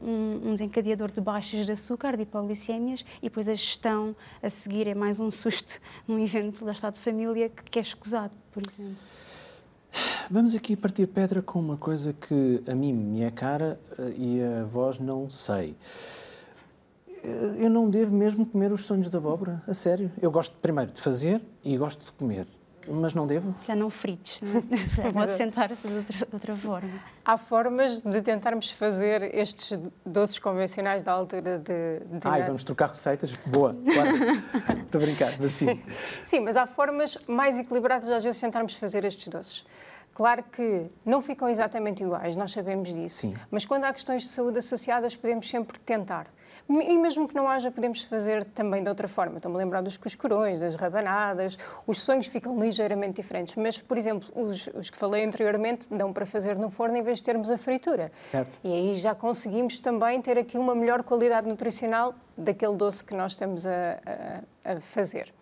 um, 0.44 0.54
desencadeador 0.54 1.10
de 1.10 1.20
baixas 1.20 1.66
de 1.66 1.72
açúcar, 1.72 2.16
de 2.16 2.22
hipoglicémias, 2.22 3.04
e 3.20 3.22
depois 3.22 3.48
a 3.48 3.54
gestão 3.56 4.14
a 4.40 4.48
seguir 4.48 4.86
é 4.86 4.94
mais 4.94 5.18
um 5.18 5.28
susto 5.28 5.80
num 6.06 6.20
evento 6.20 6.64
da 6.64 6.70
estado 6.70 6.92
de 6.94 7.00
família 7.00 7.48
que, 7.48 7.64
que 7.64 7.78
é 7.80 7.82
escusado, 7.82 8.32
por 8.52 8.62
exemplo. 8.64 8.96
Vamos 10.30 10.54
aqui 10.54 10.76
partir 10.76 11.08
pedra 11.08 11.42
com 11.42 11.58
uma 11.58 11.76
coisa 11.76 12.12
que 12.12 12.62
a 12.64 12.76
mim 12.76 12.92
me 12.92 13.22
é 13.22 13.30
cara 13.32 13.80
eh, 13.98 14.14
e 14.16 14.40
a 14.40 14.62
vós 14.62 15.00
não 15.00 15.28
sei. 15.28 15.74
Eh, 17.08 17.56
eu 17.56 17.70
não 17.70 17.90
devo 17.90 18.14
mesmo 18.14 18.46
comer 18.46 18.70
os 18.70 18.84
sonhos 18.84 19.10
da 19.10 19.18
abóbora, 19.18 19.60
a 19.66 19.74
sério. 19.74 20.12
Eu 20.22 20.30
gosto 20.30 20.54
primeiro 20.62 20.92
de 20.92 21.00
fazer 21.00 21.42
e 21.64 21.76
gosto 21.76 22.06
de 22.06 22.12
comer 22.12 22.46
mas 22.88 23.14
não 23.14 23.26
devo? 23.26 23.54
Já 23.66 23.76
não 23.76 23.90
fritos, 23.90 24.40
não? 24.42 24.60
É? 25.04 25.10
pode 25.12 25.36
tentar 25.36 25.68
de 25.68 25.94
outra, 25.94 26.16
de 26.16 26.26
outra 26.32 26.56
forma. 26.56 26.90
Há 27.24 27.36
formas 27.36 28.00
de 28.00 28.22
tentarmos 28.22 28.70
fazer 28.70 29.34
estes 29.34 29.78
doces 30.04 30.38
convencionais 30.38 31.02
da 31.02 31.12
altura 31.12 31.58
de... 31.58 32.00
de 32.00 32.20
Ai, 32.24 32.44
vamos 32.44 32.64
trocar 32.64 32.88
receitas? 32.88 33.36
Boa, 33.46 33.76
claro. 33.92 34.10
Estou 34.84 35.00
a 35.00 35.04
brincar, 35.04 35.36
mas 35.38 35.52
sim. 35.52 35.80
Sim, 36.24 36.40
mas 36.40 36.56
há 36.56 36.66
formas 36.66 37.18
mais 37.28 37.58
equilibradas 37.58 38.08
às 38.08 38.24
vezes 38.24 38.40
de 38.40 38.46
tentarmos 38.46 38.74
fazer 38.74 39.04
estes 39.04 39.28
doces. 39.28 39.64
Claro 40.20 40.44
que 40.52 40.84
não 41.02 41.22
ficam 41.22 41.48
exatamente 41.48 42.02
iguais, 42.02 42.36
nós 42.36 42.52
sabemos 42.52 42.92
disso. 42.92 43.20
Sim. 43.20 43.32
Mas 43.50 43.64
quando 43.64 43.84
há 43.84 43.92
questões 43.94 44.24
de 44.24 44.28
saúde 44.28 44.58
associadas, 44.58 45.16
podemos 45.16 45.48
sempre 45.48 45.80
tentar. 45.80 46.26
E 46.68 46.98
mesmo 46.98 47.26
que 47.26 47.34
não 47.34 47.48
haja, 47.48 47.70
podemos 47.70 48.04
fazer 48.04 48.44
também 48.44 48.82
de 48.82 48.90
outra 48.90 49.08
forma. 49.08 49.38
Estou-me 49.38 49.56
a 49.56 49.60
lembrar 49.60 49.80
dos 49.80 49.96
cuscurões, 49.96 50.60
das 50.60 50.76
rabanadas. 50.76 51.56
Os 51.86 52.02
sonhos 52.02 52.26
ficam 52.26 52.60
ligeiramente 52.60 53.22
diferentes. 53.22 53.56
Mas, 53.56 53.78
por 53.78 53.96
exemplo, 53.96 54.28
os, 54.34 54.66
os 54.74 54.90
que 54.90 54.98
falei 54.98 55.24
anteriormente 55.24 55.88
dão 55.90 56.12
para 56.12 56.26
fazer 56.26 56.58
no 56.58 56.68
forno 56.68 56.98
em 56.98 57.02
vez 57.02 57.16
de 57.16 57.24
termos 57.24 57.50
a 57.50 57.56
fritura. 57.56 58.12
Certo. 58.30 58.58
E 58.62 58.74
aí 58.74 58.94
já 58.96 59.14
conseguimos 59.14 59.80
também 59.80 60.20
ter 60.20 60.36
aqui 60.36 60.58
uma 60.58 60.74
melhor 60.74 61.02
qualidade 61.02 61.48
nutricional 61.48 62.14
daquele 62.36 62.76
doce 62.76 63.02
que 63.02 63.16
nós 63.16 63.32
estamos 63.32 63.66
a, 63.66 63.98
a, 64.66 64.72
a 64.72 64.80
fazer. 64.82 65.32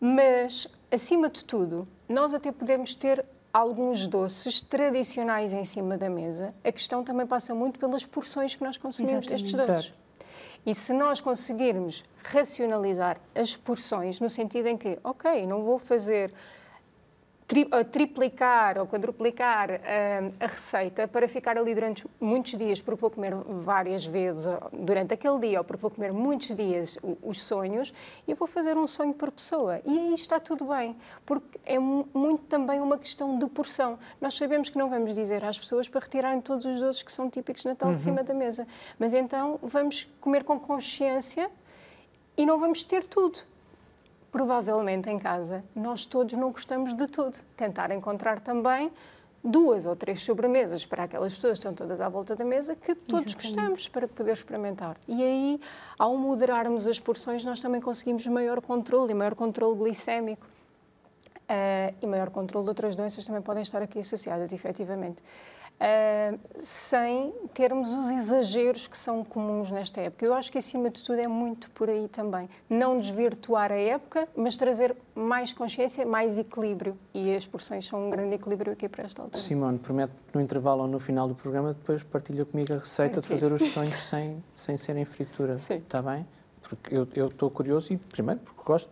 Mas, 0.00 0.66
acima 0.90 1.28
de 1.28 1.44
tudo, 1.44 1.86
nós 2.08 2.32
até 2.32 2.50
podemos 2.50 2.94
ter 2.94 3.22
alguns 3.54 4.08
doces 4.08 4.60
tradicionais 4.60 5.52
em 5.52 5.64
cima 5.64 5.96
da 5.96 6.10
mesa. 6.10 6.52
A 6.64 6.72
questão 6.72 7.04
também 7.04 7.24
passa 7.24 7.54
muito 7.54 7.78
pelas 7.78 8.04
porções 8.04 8.56
que 8.56 8.64
nós 8.64 8.76
consumimos 8.76 9.24
Exatamente. 9.28 9.56
destes 9.56 9.66
doces. 9.66 9.94
E 10.66 10.74
se 10.74 10.92
nós 10.92 11.20
conseguirmos 11.20 12.02
racionalizar 12.24 13.16
as 13.32 13.56
porções, 13.56 14.18
no 14.18 14.28
sentido 14.28 14.66
em 14.66 14.76
que, 14.76 14.98
ok, 15.04 15.46
não 15.46 15.62
vou 15.62 15.78
fazer 15.78 16.32
tri, 17.46 17.66
triplicar 17.90 18.78
ou 18.78 18.86
quadruplicar 18.86 19.70
uh, 19.70 20.34
a 20.40 20.46
receita 20.46 21.06
para 21.06 21.28
ficar 21.28 21.56
ali 21.56 21.74
durante 21.74 22.06
muitos 22.20 22.56
dias, 22.56 22.80
porque 22.80 23.00
vou 23.00 23.10
comer 23.10 23.34
várias 23.34 24.06
vezes 24.06 24.46
durante 24.72 25.14
aquele 25.14 25.38
dia, 25.38 25.58
ou 25.58 25.64
porque 25.64 25.80
vou 25.80 25.90
comer 25.90 26.12
muitos 26.12 26.54
dias 26.54 26.98
os 27.22 27.40
sonhos, 27.40 27.92
e 28.26 28.34
vou 28.34 28.46
fazer 28.46 28.76
um 28.76 28.86
sonho 28.86 29.14
por 29.14 29.30
pessoa. 29.30 29.80
E 29.84 29.98
aí 29.98 30.14
está 30.14 30.40
tudo 30.40 30.66
bem, 30.66 30.96
porque 31.24 31.58
é 31.64 31.78
muito 31.78 32.44
também 32.44 32.80
uma 32.80 32.98
questão 32.98 33.38
de 33.38 33.46
porção. 33.46 33.98
Nós 34.20 34.34
sabemos 34.34 34.68
que 34.68 34.78
não 34.78 34.88
vamos 34.88 35.14
dizer 35.14 35.44
às 35.44 35.58
pessoas 35.58 35.88
para 35.88 36.00
retirarem 36.00 36.40
todos 36.40 36.64
os 36.64 36.80
doces 36.80 37.02
que 37.02 37.12
são 37.12 37.28
típicos 37.28 37.62
de 37.62 37.68
Natal 37.68 37.90
uhum. 37.90 37.96
de 37.96 38.02
cima 38.02 38.22
da 38.22 38.34
mesa, 38.34 38.66
mas 38.98 39.14
então 39.14 39.58
vamos 39.62 40.08
comer 40.20 40.44
com 40.44 40.58
consciência 40.58 41.50
e 42.36 42.44
não 42.44 42.58
vamos 42.58 42.84
ter 42.84 43.04
tudo 43.04 43.40
provavelmente 44.34 45.08
em 45.08 45.16
casa 45.16 45.64
nós 45.76 46.04
todos 46.04 46.34
não 46.34 46.50
gostamos 46.50 46.92
de 46.92 47.06
tudo. 47.06 47.38
Tentar 47.56 47.92
encontrar 47.92 48.40
também 48.40 48.90
duas 49.44 49.86
ou 49.86 49.94
três 49.94 50.22
sobremesas 50.22 50.84
para 50.84 51.04
aquelas 51.04 51.32
pessoas 51.32 51.52
que 51.52 51.68
estão 51.68 51.72
todas 51.72 52.00
à 52.00 52.08
volta 52.08 52.34
da 52.34 52.44
mesa 52.44 52.74
que 52.74 52.96
todos 52.96 53.26
Exatamente. 53.26 53.54
gostamos 53.54 53.88
para 53.88 54.08
poder 54.08 54.32
experimentar. 54.32 54.96
E 55.06 55.22
aí, 55.22 55.60
ao 55.96 56.16
moderarmos 56.16 56.88
as 56.88 56.98
porções, 56.98 57.44
nós 57.44 57.60
também 57.60 57.80
conseguimos 57.80 58.26
maior 58.26 58.60
controle 58.60 59.12
e 59.12 59.14
maior 59.14 59.36
controle 59.36 59.78
glicémico. 59.78 60.44
Uh, 61.90 61.94
e 62.02 62.06
maior 62.06 62.30
controle 62.30 62.64
de 62.64 62.70
outras 62.70 62.94
doenças 62.94 63.24
também 63.26 63.42
podem 63.42 63.62
estar 63.62 63.82
aqui 63.82 63.98
associadas, 63.98 64.52
efetivamente 64.52 65.22
uh, 65.74 66.38
sem 66.58 67.32
termos 67.52 67.92
os 67.92 68.10
exageros 68.10 68.86
que 68.86 68.96
são 68.96 69.24
comuns 69.24 69.70
nesta 69.70 70.00
época. 70.00 70.24
Eu 70.24 70.34
acho 70.34 70.50
que, 70.50 70.58
acima 70.58 70.90
de 70.90 71.02
tudo, 71.02 71.18
é 71.18 71.28
muito 71.28 71.70
por 71.70 71.88
aí 71.88 72.08
também. 72.08 72.48
Não 72.68 72.98
desvirtuar 72.98 73.72
a 73.72 73.76
época, 73.76 74.28
mas 74.36 74.56
trazer 74.56 74.96
mais 75.14 75.52
consciência, 75.52 76.04
mais 76.04 76.38
equilíbrio. 76.38 76.96
E 77.12 77.34
as 77.34 77.46
porções 77.46 77.86
são 77.86 78.06
um 78.06 78.10
grande 78.10 78.34
equilíbrio 78.34 78.72
aqui 78.72 78.88
para 78.88 79.04
esta 79.04 79.22
altura. 79.22 79.42
Simone, 79.42 79.78
promete 79.78 80.12
no 80.32 80.40
intervalo 80.40 80.82
ou 80.82 80.88
no 80.88 80.98
final 80.98 81.28
do 81.28 81.34
programa, 81.34 81.72
depois 81.72 82.02
partilha 82.02 82.44
comigo 82.44 82.72
a 82.72 82.78
receita 82.78 83.20
de 83.20 83.28
fazer 83.28 83.52
os 83.52 83.62
sonhos 83.72 83.94
sem, 84.02 84.42
sem 84.54 84.76
serem 84.76 85.04
fritura. 85.04 85.58
Sim. 85.58 85.76
Está 85.76 86.02
bem? 86.02 86.26
Porque 86.76 87.20
eu 87.20 87.28
estou 87.28 87.50
curioso 87.50 87.92
e, 87.92 87.96
primeiro, 87.96 88.40
porque 88.40 88.62
gosto, 88.64 88.90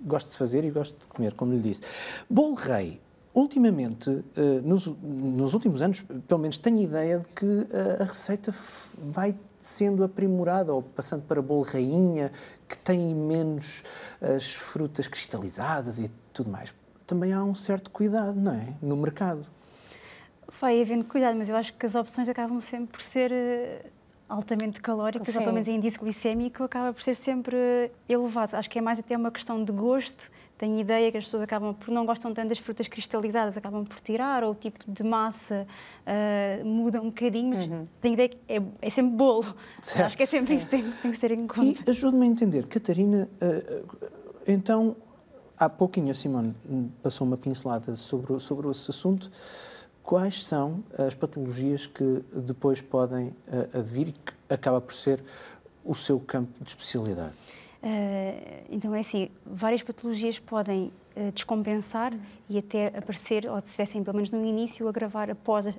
gosto 0.00 0.30
de 0.30 0.36
fazer 0.36 0.64
e 0.64 0.70
gosto 0.70 0.98
de 0.98 1.06
comer, 1.06 1.34
como 1.34 1.52
lhe 1.52 1.60
disse. 1.60 1.82
Bolo 2.28 2.54
rei, 2.54 3.00
Ultimamente, 3.34 4.22
eh, 4.36 4.60
nos, 4.62 4.86
nos, 4.86 5.54
últimos 5.54 5.80
anos, 5.80 6.02
pelo 6.28 6.38
menos 6.38 6.58
tenho 6.58 6.82
ideia 6.82 7.18
de 7.18 7.28
que 7.28 7.66
eh, 7.70 8.02
a 8.02 8.04
receita 8.04 8.54
vai 8.98 9.34
sendo 9.58 10.04
aprimorada 10.04 10.74
ou 10.74 10.82
passando 10.82 11.22
para 11.22 11.40
bolo 11.40 11.62
rainha, 11.62 12.30
que 12.68 12.76
tem 12.76 13.14
menos 13.14 13.82
as 14.20 14.52
frutas 14.52 15.08
cristalizadas 15.08 15.98
e 15.98 16.10
tudo 16.30 16.50
mais. 16.50 16.74
Também 17.06 17.32
há 17.32 17.42
um 17.42 17.54
certo 17.54 17.90
cuidado, 17.90 18.38
não 18.38 18.52
é? 18.52 18.74
No 18.82 18.98
mercado. 18.98 19.46
Vai 20.60 20.82
havendo 20.82 21.04
cuidado, 21.04 21.34
mas 21.38 21.48
eu 21.48 21.56
acho 21.56 21.72
que 21.72 21.86
as 21.86 21.94
opções 21.94 22.28
acabam 22.28 22.60
sempre 22.60 22.92
por 22.92 23.00
ser 23.00 23.32
eh, 23.32 23.86
altamente 24.32 24.80
calóricas, 24.80 25.28
Sim. 25.28 25.38
ou 25.38 25.44
pelo 25.44 25.54
menos 25.54 25.68
em 25.68 25.76
índice 25.76 25.98
glicémico, 25.98 26.64
acaba 26.64 26.92
por 26.92 27.02
ser 27.02 27.14
sempre 27.14 27.90
elevado. 28.08 28.54
Acho 28.54 28.70
que 28.70 28.78
é 28.78 28.82
mais 28.82 28.98
até 28.98 29.16
uma 29.16 29.30
questão 29.30 29.62
de 29.62 29.72
gosto 29.72 30.30
tenho 30.62 30.78
ideia 30.78 31.10
que 31.10 31.18
as 31.18 31.24
pessoas 31.24 31.42
acabam 31.42 31.74
por 31.74 31.92
não 31.92 32.06
gostam 32.06 32.32
tanto 32.32 32.50
das 32.50 32.58
frutas 32.58 32.86
cristalizadas, 32.86 33.56
acabam 33.56 33.84
por 33.84 33.98
tirar, 33.98 34.44
ou 34.44 34.52
o 34.52 34.54
tipo 34.54 34.78
de 34.86 35.02
massa 35.02 35.66
uh, 36.06 36.64
muda 36.64 37.00
um 37.00 37.06
bocadinho, 37.06 37.48
mas 37.48 37.66
uhum. 37.66 37.84
tenho 38.00 38.12
ideia 38.14 38.28
que 38.28 38.38
é, 38.48 38.62
é 38.80 38.88
sempre 38.88 39.10
bolo. 39.10 39.56
Certo. 39.80 40.06
Acho 40.06 40.16
que 40.16 40.22
é 40.22 40.26
sempre 40.26 40.54
isso 40.54 40.66
que 40.66 40.70
tem, 40.70 40.88
tem 41.02 41.10
que 41.10 41.16
ser 41.16 41.32
em 41.32 41.48
conta. 41.48 41.82
E 41.84 41.90
ajude-me 41.90 42.26
a 42.26 42.28
entender, 42.28 42.68
Catarina, 42.68 43.28
uh, 43.42 43.98
então, 44.46 44.94
há 45.58 45.68
pouquinho 45.68 46.12
a 46.12 46.14
Simone 46.14 46.54
passou 47.02 47.26
uma 47.26 47.36
pincelada 47.36 47.96
sobre, 47.96 48.38
sobre 48.38 48.70
esse 48.70 48.88
assunto. 48.88 49.32
Quais 50.02 50.44
são 50.44 50.82
as 50.98 51.14
patologias 51.14 51.86
que 51.86 52.24
depois 52.34 52.80
podem 52.80 53.28
uh, 53.28 53.78
advir 53.78 54.08
e 54.08 54.12
que 54.12 54.32
acaba 54.48 54.80
por 54.80 54.92
ser 54.94 55.22
o 55.84 55.94
seu 55.94 56.18
campo 56.18 56.52
de 56.60 56.70
especialidade? 56.70 57.34
Uh, 57.82 58.64
então 58.70 58.94
é 58.94 59.00
assim, 59.00 59.28
várias 59.44 59.82
patologias 59.82 60.38
podem 60.38 60.92
uh, 61.16 61.32
descompensar 61.32 62.12
e 62.48 62.58
até 62.58 62.88
aparecer, 62.88 63.48
ou 63.48 63.58
se 63.60 63.66
estivessem 63.66 64.04
pelo 64.04 64.16
menos 64.16 64.30
no 64.30 64.44
início, 64.44 64.88
agravar 64.88 65.30
após 65.30 65.66
a, 65.66 65.72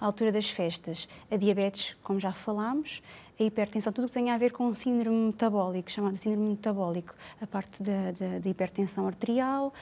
a, 0.00 0.06
altura 0.06 0.32
das 0.32 0.48
festas. 0.50 1.08
A 1.30 1.36
diabetes, 1.36 1.96
como 2.02 2.20
já 2.20 2.32
falámos, 2.32 3.02
a 3.38 3.42
hipertensão, 3.42 3.92
tudo 3.92 4.04
o 4.04 4.06
que 4.08 4.14
tenha 4.14 4.34
a 4.34 4.38
ver 4.38 4.52
com 4.52 4.68
o 4.68 4.74
síndrome 4.74 5.26
metabólico, 5.26 5.90
chamado 5.90 6.16
síndrome 6.16 6.50
metabólico, 6.50 7.14
a 7.40 7.46
parte 7.46 7.82
da, 7.82 8.12
da, 8.12 8.38
da 8.38 8.48
hipertensão 8.48 9.06
arterial, 9.06 9.72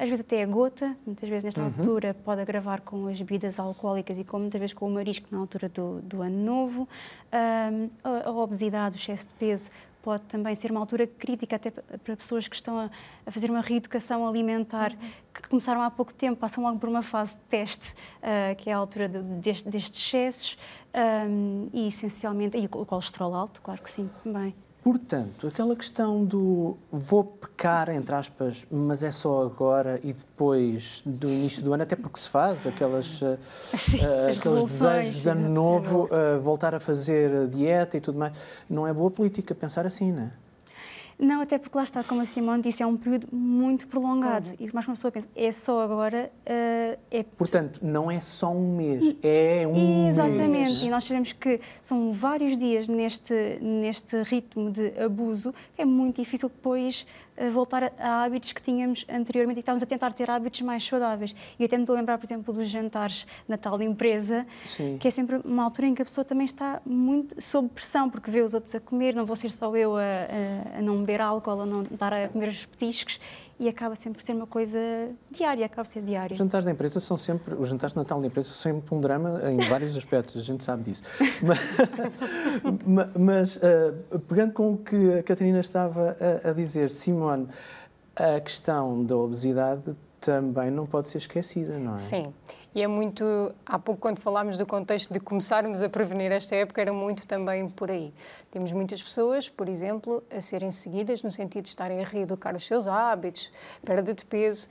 às 0.00 0.08
vezes 0.08 0.20
até 0.20 0.42
a 0.42 0.46
gota, 0.46 0.96
muitas 1.06 1.28
vezes 1.28 1.44
nesta 1.44 1.60
uhum. 1.60 1.66
altura 1.66 2.14
pode 2.14 2.40
agravar 2.40 2.82
com 2.82 3.06
as 3.06 3.18
bebidas 3.20 3.58
alcoólicas 3.58 4.18
e 4.18 4.24
com, 4.24 4.38
muitas 4.38 4.60
vezes 4.60 4.74
com 4.74 4.86
o 4.86 4.90
marisco 4.90 5.26
na 5.30 5.38
altura 5.38 5.68
do, 5.68 6.00
do 6.02 6.22
ano 6.22 6.44
novo, 6.44 6.88
a, 7.30 8.28
a 8.28 8.30
obesidade, 8.30 8.96
o 8.96 8.98
excesso 8.98 9.26
de 9.26 9.32
peso 9.34 9.70
pode 10.02 10.24
também 10.24 10.54
ser 10.54 10.70
uma 10.70 10.80
altura 10.80 11.06
crítica 11.06 11.56
até 11.56 11.70
para 11.70 12.16
pessoas 12.16 12.48
que 12.48 12.56
estão 12.56 12.78
a, 12.78 12.90
a 13.24 13.30
fazer 13.30 13.50
uma 13.50 13.60
reeducação 13.60 14.26
alimentar, 14.26 14.92
uhum. 14.92 15.10
que 15.32 15.48
começaram 15.48 15.80
há 15.80 15.90
pouco 15.90 16.12
tempo, 16.12 16.36
passam 16.36 16.64
logo 16.64 16.78
por 16.78 16.88
uma 16.88 17.02
fase 17.02 17.36
de 17.36 17.42
teste, 17.42 17.92
uh, 17.92 18.56
que 18.58 18.68
é 18.68 18.72
a 18.72 18.76
altura 18.76 19.08
de, 19.08 19.22
deste, 19.22 19.68
destes 19.68 20.00
excessos, 20.00 20.58
um, 20.94 21.68
e 21.72 21.88
essencialmente, 21.88 22.58
e 22.58 22.66
o 22.66 22.68
colesterol 22.84 23.34
alto, 23.34 23.62
claro 23.62 23.80
que 23.80 23.90
sim, 23.90 24.10
também. 24.22 24.54
Portanto, 24.82 25.46
aquela 25.46 25.76
questão 25.76 26.24
do 26.24 26.76
vou 26.90 27.22
pecar, 27.22 27.88
entre 27.88 28.12
aspas, 28.16 28.66
mas 28.68 29.04
é 29.04 29.12
só 29.12 29.44
agora 29.44 30.00
e 30.02 30.12
depois 30.12 31.02
do 31.06 31.28
início 31.28 31.62
do 31.62 31.72
ano, 31.72 31.84
até 31.84 31.94
porque 31.94 32.18
se 32.18 32.28
faz 32.28 32.66
aquelas, 32.66 33.22
uh, 33.22 33.38
aqueles 34.36 34.62
desejos 34.64 35.22
de 35.22 35.28
ano 35.28 35.48
novo, 35.48 36.06
uh, 36.06 36.40
voltar 36.40 36.74
a 36.74 36.80
fazer 36.80 37.46
dieta 37.46 37.96
e 37.96 38.00
tudo 38.00 38.18
mais, 38.18 38.32
não 38.68 38.84
é 38.84 38.92
boa 38.92 39.10
política 39.10 39.54
pensar 39.54 39.86
assim, 39.86 40.10
não 40.10 40.24
é? 40.24 40.41
Não, 41.18 41.40
até 41.40 41.58
porque 41.58 41.76
lá 41.76 41.84
está, 41.84 42.02
como 42.02 42.20
a 42.20 42.26
Simone 42.26 42.62
disse, 42.62 42.82
é 42.82 42.86
um 42.86 42.96
período 42.96 43.28
muito 43.32 43.86
prolongado. 43.86 44.50
Uhum. 44.50 44.56
E 44.60 44.74
mais 44.74 44.86
uma 44.86 44.94
pessoa 44.94 45.12
pensa, 45.12 45.28
é 45.34 45.52
só 45.52 45.82
agora. 45.82 46.30
Uh, 46.46 46.98
é... 47.10 47.22
Portanto, 47.22 47.80
não 47.82 48.10
é 48.10 48.20
só 48.20 48.52
um 48.52 48.76
mês, 48.76 49.16
é 49.22 49.66
um 49.66 50.08
Exatamente. 50.08 50.48
mês. 50.48 50.84
E 50.84 50.88
nós 50.88 51.04
sabemos 51.04 51.32
que 51.32 51.60
são 51.80 52.12
vários 52.12 52.56
dias 52.56 52.88
neste, 52.88 53.58
neste 53.60 54.22
ritmo 54.22 54.70
de 54.70 54.92
abuso, 55.00 55.54
é 55.76 55.84
muito 55.84 56.20
difícil 56.20 56.48
depois 56.48 57.06
voltar 57.52 57.92
a, 57.98 58.24
hábitos 58.24 58.52
que 58.52 58.62
tínhamos 58.62 59.04
anteriormente 59.08 59.58
e 59.58 59.60
estávamos 59.60 59.82
a 59.82 59.86
tentar 59.86 60.12
ter 60.12 60.30
hábitos 60.30 60.60
mais 60.62 60.84
saudáveis. 60.84 61.34
E 61.58 61.64
até 61.64 61.76
me 61.76 61.82
estou 61.82 61.96
a 61.96 61.98
lembrar, 61.98 62.18
por 62.18 62.26
exemplo, 62.26 62.52
dos 62.52 62.68
jantares 62.68 63.26
Natal 63.48 63.78
de 63.78 63.84
empresa, 63.84 64.46
Sim. 64.64 64.98
que 64.98 65.08
é 65.08 65.10
sempre 65.10 65.36
uma 65.44 65.64
altura 65.64 65.88
em 65.88 65.94
que 65.94 66.02
a 66.02 66.04
pessoa 66.04 66.24
também 66.24 66.44
está 66.44 66.80
muito 66.84 67.40
sob 67.40 67.68
pressão, 67.68 68.08
porque 68.10 68.30
vê 68.30 68.40
os 68.40 68.54
outros 68.54 68.74
a 68.74 68.80
comer, 68.80 69.14
não 69.14 69.24
vou 69.24 69.36
ser 69.36 69.52
só 69.52 69.74
eu 69.76 69.96
a, 69.96 70.02
a, 70.02 70.78
a 70.78 70.82
não 70.82 70.98
beber 70.98 71.20
álcool, 71.20 71.60
a 71.62 71.66
não 71.66 71.86
dar 71.90 72.12
a 72.12 72.28
comer 72.28 72.48
os 72.48 72.66
petiscos 72.66 73.18
e 73.62 73.68
acaba 73.68 73.94
sempre 73.94 74.18
por 74.18 74.26
ser 74.26 74.32
uma 74.32 74.46
coisa 74.46 74.76
diária, 75.30 75.64
acaba 75.64 75.84
por 75.84 75.92
ser 75.92 76.02
diária. 76.02 76.32
Os 76.32 76.38
jantares 76.38 76.64
da 76.64 76.72
empresa 76.72 76.98
são 76.98 77.16
sempre, 77.16 77.54
os 77.54 77.68
jantares 77.68 77.94
de 77.94 77.98
Natal 78.00 78.20
da 78.20 78.26
empresa 78.26 78.48
são 78.48 78.72
sempre 78.72 78.92
um 78.92 79.00
drama 79.00 79.40
em 79.52 79.68
vários 79.68 79.96
aspectos, 79.96 80.36
a 80.36 80.42
gente 80.42 80.64
sabe 80.64 80.82
disso. 80.82 81.02
mas, 82.84 83.08
mas 83.16 83.56
uh, 83.56 84.18
pegando 84.28 84.52
com 84.52 84.72
o 84.72 84.78
que 84.78 85.14
a 85.16 85.22
Catarina 85.22 85.60
estava 85.60 86.16
a, 86.44 86.50
a 86.50 86.52
dizer, 86.52 86.90
Simone, 86.90 87.46
a 88.16 88.40
questão 88.40 89.04
da 89.04 89.16
obesidade 89.16 89.94
também 90.22 90.70
não 90.70 90.86
pode 90.86 91.08
ser 91.08 91.18
esquecida, 91.18 91.76
não 91.78 91.94
é? 91.94 91.98
Sim, 91.98 92.32
e 92.72 92.80
é 92.80 92.86
muito. 92.86 93.52
Há 93.66 93.78
pouco, 93.78 94.00
quando 94.00 94.20
falámos 94.20 94.56
do 94.56 94.64
contexto 94.64 95.12
de 95.12 95.18
começarmos 95.18 95.82
a 95.82 95.88
prevenir 95.88 96.30
esta 96.30 96.54
época, 96.54 96.80
era 96.80 96.92
muito 96.92 97.26
também 97.26 97.68
por 97.68 97.90
aí. 97.90 98.14
Temos 98.50 98.70
muitas 98.70 99.02
pessoas, 99.02 99.48
por 99.48 99.68
exemplo, 99.68 100.22
a 100.30 100.40
serem 100.40 100.70
seguidas 100.70 101.22
no 101.22 101.30
sentido 101.30 101.64
de 101.64 101.70
estarem 101.70 102.00
a 102.00 102.04
reeducar 102.04 102.54
os 102.54 102.64
seus 102.64 102.86
hábitos, 102.86 103.50
perda 103.84 104.14
de 104.14 104.24
peso, 104.24 104.68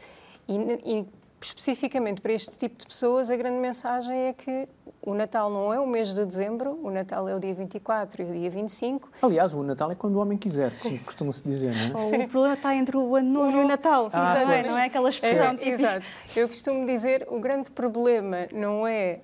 e, 0.48 0.56
e 0.86 1.06
especificamente 1.46 2.22
para 2.22 2.34
este 2.34 2.58
tipo 2.58 2.78
de 2.78 2.86
pessoas, 2.86 3.30
a 3.32 3.36
grande 3.36 3.58
mensagem 3.58 4.28
é 4.28 4.34
que 4.34 4.68
o 5.02 5.14
Natal 5.16 5.50
não 5.50 5.74
é 5.74 5.80
o 5.80 5.88
mês 5.88 6.14
de 6.14 6.24
dezembro, 6.24 6.80
o 6.84 6.92
Natal 6.92 7.28
é 7.28 7.36
o 7.36 7.40
dia 7.40 7.56
24 7.56 8.22
e 8.22 8.26
o 8.26 8.34
dia 8.34 8.50
25. 8.50 9.12
Aliás, 9.22 9.54
o 9.54 9.64
Natal 9.64 9.92
é 9.92 9.96
quando 9.96 10.16
o 10.16 10.20
homem 10.20 10.38
quiser, 10.38 10.72
como 10.80 11.00
costuma-se 11.00 11.44
dizer, 11.44 11.74
não 11.74 12.14
é? 12.14 12.26
o 12.26 12.28
problema 12.30 12.54
está 12.54 12.76
entre 12.76 12.96
o 12.96 13.16
ano 13.16 13.30
novo 13.30 13.58
e 13.58 13.64
o 13.64 13.68
Natal, 13.68 14.10
ah, 14.14 14.46
não, 14.46 14.52
é? 14.52 14.64
não 14.64 14.78
é 14.78 14.86
aquela 14.86 15.10
expressão 15.10 15.58
é, 15.60 15.70
Exato. 15.70 16.06
Eu 16.36 16.48
costumo 16.48 16.86
dizer, 16.86 17.28
o 17.30 17.40
grande 17.40 17.72
problema 17.72 18.48
não 18.54 18.86
é 18.86 19.22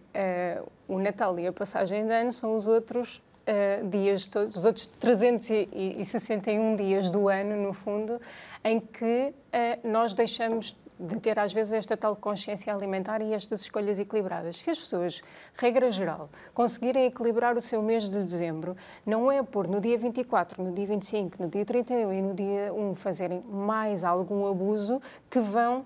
uh, 0.60 0.68
o 0.88 0.98
Natal 1.00 1.40
e 1.40 1.46
a 1.46 1.54
passagem 1.54 2.08
de 2.08 2.14
ano, 2.14 2.34
são 2.34 2.56
os 2.56 2.68
outros 2.68 3.22
Uh, 3.48 3.88
dias, 3.88 4.28
todos, 4.28 4.58
os 4.58 4.66
outros 4.66 4.86
361 4.86 6.76
dias 6.76 7.10
do 7.10 7.30
ano, 7.30 7.56
no 7.56 7.72
fundo, 7.72 8.20
em 8.62 8.78
que 8.78 9.34
uh, 9.34 9.88
nós 9.88 10.14
deixamos 10.14 10.76
de 11.00 11.20
ter 11.20 11.38
às 11.38 11.54
vezes 11.54 11.74
esta 11.74 11.96
tal 11.96 12.16
consciência 12.16 12.74
alimentar 12.74 13.22
e 13.22 13.34
estas 13.34 13.62
escolhas 13.62 14.00
equilibradas. 14.00 14.58
Se 14.58 14.70
as 14.70 14.78
pessoas, 14.78 15.22
regra 15.54 15.92
geral, 15.92 16.30
conseguirem 16.54 17.06
equilibrar 17.06 17.56
o 17.56 17.62
seu 17.62 17.82
mês 17.82 18.04
de 18.04 18.24
dezembro, 18.24 18.76
não 19.06 19.32
é 19.32 19.44
por 19.44 19.68
no 19.68 19.80
dia 19.80 19.98
24, 19.98 20.64
no 20.64 20.72
dia 20.72 20.88
25, 20.88 21.44
no 21.44 21.50
dia 21.50 21.66
31 21.66 22.14
e 22.14 22.22
no 22.22 22.34
dia 22.34 22.74
1 22.74 22.96
fazerem 22.96 23.42
mais 23.42 24.04
algum 24.04 24.48
abuso 24.48 25.02
que 25.30 25.40
vão 25.40 25.86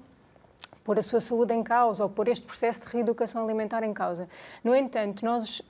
pôr 0.84 0.98
a 0.98 1.04
sua 1.04 1.22
saúde 1.22 1.54
em 1.54 1.62
causa 1.62 2.04
ou 2.04 2.10
pôr 2.10 2.28
este 2.28 2.46
processo 2.46 2.88
de 2.88 2.94
reeducação 2.94 3.44
alimentar 3.44 3.84
em 3.84 3.94
causa. 3.94 4.28
No 4.64 4.76
entanto, 4.76 5.24
nós 5.24 5.62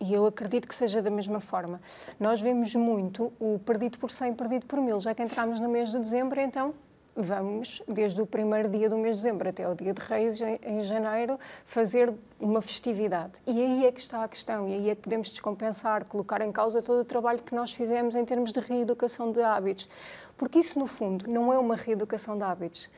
e 0.00 0.14
eu 0.14 0.26
acredito 0.26 0.66
que 0.66 0.74
seja 0.74 1.00
da 1.00 1.10
mesma 1.10 1.40
forma. 1.40 1.80
Nós 2.18 2.40
vemos 2.42 2.74
muito 2.74 3.32
o 3.38 3.60
perdido 3.64 3.98
por 3.98 4.10
100, 4.10 4.34
perdido 4.34 4.66
por 4.66 4.80
mil. 4.80 4.98
Já 5.00 5.14
que 5.14 5.22
entramos 5.22 5.60
no 5.60 5.68
mês 5.68 5.92
de 5.92 5.98
dezembro, 5.98 6.40
então 6.40 6.74
vamos, 7.14 7.82
desde 7.86 8.20
o 8.22 8.26
primeiro 8.26 8.68
dia 8.68 8.88
do 8.88 8.96
mês 8.96 9.16
de 9.16 9.22
dezembro 9.22 9.48
até 9.48 9.68
o 9.68 9.74
dia 9.74 9.92
de 9.92 10.00
Reis, 10.00 10.40
em 10.40 10.80
janeiro, 10.80 11.38
fazer 11.64 12.12
uma 12.40 12.62
festividade. 12.62 13.40
E 13.46 13.60
aí 13.62 13.86
é 13.86 13.92
que 13.92 14.00
está 14.00 14.24
a 14.24 14.28
questão, 14.28 14.68
e 14.68 14.74
aí 14.74 14.90
é 14.90 14.94
que 14.94 15.02
podemos 15.02 15.28
descompensar, 15.28 16.08
colocar 16.08 16.40
em 16.40 16.50
causa 16.50 16.82
todo 16.82 17.00
o 17.00 17.04
trabalho 17.04 17.42
que 17.42 17.54
nós 17.54 17.72
fizemos 17.72 18.16
em 18.16 18.24
termos 18.24 18.52
de 18.52 18.60
reeducação 18.60 19.30
de 19.30 19.42
hábitos. 19.42 19.88
Porque 20.36 20.58
isso, 20.58 20.78
no 20.78 20.86
fundo, 20.86 21.28
não 21.28 21.52
é 21.52 21.58
uma 21.58 21.76
reeducação 21.76 22.36
de 22.36 22.44
hábitos. 22.44 22.88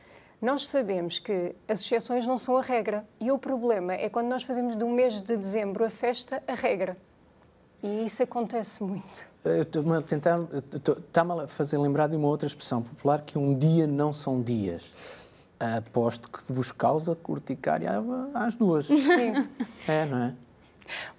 Nós 0.41 0.67
sabemos 0.67 1.19
que 1.19 1.55
as 1.67 1.81
exceções 1.81 2.27
não 2.27 2.37
são 2.37 2.57
a 2.57 2.61
regra, 2.61 3.05
e 3.19 3.31
o 3.31 3.37
problema 3.37 3.93
é 3.93 4.09
quando 4.09 4.27
nós 4.27 4.43
fazemos 4.43 4.75
do 4.75 4.87
mês 4.87 5.21
de 5.21 5.35
dezembro 5.35 5.83
a 5.83 5.89
festa 5.89 6.41
a 6.47 6.53
regra. 6.53 6.97
E 7.83 8.05
isso 8.05 8.23
acontece 8.23 8.83
muito. 8.83 9.27
Estou-me 9.45 9.97
a 9.97 10.01
tentar. 10.01 10.37
Está-me 10.73 11.41
a 11.41 11.47
fazer 11.47 11.77
lembrar 11.77 12.07
de 12.07 12.15
uma 12.15 12.27
outra 12.27 12.47
expressão 12.47 12.81
popular 12.81 13.21
que 13.21 13.37
um 13.37 13.57
dia 13.57 13.85
não 13.85 14.11
são 14.11 14.41
dias. 14.41 14.93
Aposto 15.59 16.29
que 16.29 16.51
vos 16.51 16.71
causa 16.71 17.17
urticária 17.27 17.91
às 18.33 18.55
duas. 18.55 18.87
Sim. 18.87 19.47
É, 19.87 20.05
não 20.05 20.17
é? 20.17 20.33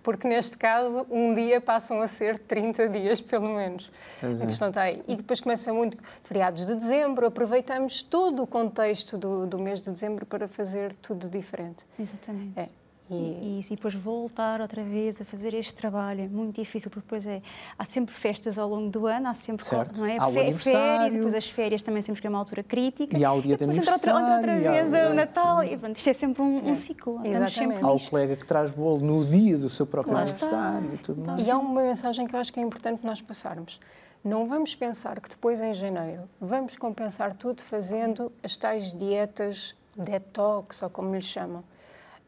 Porque 0.02 0.26
neste 0.28 0.56
caso, 0.56 1.06
um 1.10 1.34
dia 1.34 1.60
passam 1.60 2.00
a 2.00 2.08
ser 2.08 2.38
30 2.38 2.88
dias, 2.88 3.20
pelo 3.20 3.48
menos. 3.48 3.90
Pois 4.20 4.40
a 4.40 4.44
é. 4.44 4.46
questão 4.46 4.68
está 4.68 4.82
aí. 4.82 5.02
E 5.08 5.16
depois 5.16 5.40
começa 5.40 5.72
muito 5.72 5.96
feriados 6.22 6.66
de 6.66 6.74
dezembro, 6.74 7.26
aproveitamos 7.26 8.02
todo 8.02 8.42
o 8.42 8.46
contexto 8.46 9.18
do, 9.18 9.46
do 9.46 9.58
mês 9.58 9.80
de 9.80 9.90
dezembro 9.90 10.24
para 10.24 10.46
fazer 10.46 10.94
tudo 10.94 11.28
diferente. 11.28 11.84
Exatamente. 11.98 12.58
É. 12.58 12.68
E, 13.08 13.60
e, 13.60 13.66
depois 13.70 13.94
voltar 13.94 14.60
outra 14.60 14.82
vez 14.82 15.20
a 15.20 15.24
fazer 15.24 15.54
este 15.54 15.74
trabalho 15.74 16.22
é 16.22 16.28
muito 16.28 16.60
difícil, 16.60 16.90
porque 16.90 17.06
depois 17.06 17.26
é, 17.26 17.40
há 17.78 17.84
sempre 17.84 18.12
festas 18.14 18.58
ao 18.58 18.68
longo 18.68 18.90
do 18.90 19.06
ano, 19.06 19.28
há 19.28 19.34
sempre 19.34 19.64
certo. 19.64 19.98
não 19.98 20.06
é? 20.06 20.16
há 20.18 20.26
Fe 20.28 20.52
férias, 20.54 21.14
depois 21.14 21.34
as 21.34 21.48
férias 21.48 21.82
também 21.82 22.02
sempre 22.02 22.20
que 22.20 22.26
é 22.26 22.30
uma 22.30 22.38
altura 22.38 22.64
crítica. 22.64 23.16
E 23.16 23.24
há 23.24 23.32
o 23.32 23.40
dia 23.40 23.56
de 23.56 23.62
aniversário. 23.62 24.24
Outra, 24.24 24.36
outra 24.36 24.56
vez 24.58 24.88
o 25.10 25.14
Natal, 25.14 25.62
e 25.62 25.76
pronto, 25.76 25.96
isto 25.96 26.10
é 26.10 26.12
sempre 26.12 26.42
um, 26.42 26.70
um 26.70 26.74
ciclo. 26.74 27.20
Exatamente. 27.24 27.84
Há 27.84 27.92
o 27.92 28.00
colega 28.00 28.36
que 28.36 28.44
traz 28.44 28.72
bolo 28.72 28.98
no 28.98 29.24
dia 29.24 29.56
do 29.56 29.68
seu 29.68 29.86
próprio 29.86 30.16
aniversário 30.16 30.94
e 30.94 30.98
tudo 30.98 31.22
mais. 31.22 31.46
E 31.46 31.50
há 31.50 31.58
uma 31.58 31.82
mensagem 31.82 32.26
que 32.26 32.34
eu 32.34 32.40
acho 32.40 32.52
que 32.52 32.58
é 32.58 32.62
importante 32.62 33.06
nós 33.06 33.22
passarmos. 33.22 33.78
Não 34.24 34.46
vamos 34.46 34.74
pensar 34.74 35.20
que 35.20 35.28
depois, 35.28 35.60
em 35.60 35.72
janeiro, 35.72 36.22
vamos 36.40 36.76
compensar 36.76 37.32
tudo 37.34 37.62
fazendo 37.62 38.32
as 38.42 38.56
tais 38.56 38.92
dietas 38.92 39.76
detox, 39.96 40.82
ou 40.82 40.90
como 40.90 41.14
lhe 41.14 41.22
chamam. 41.22 41.62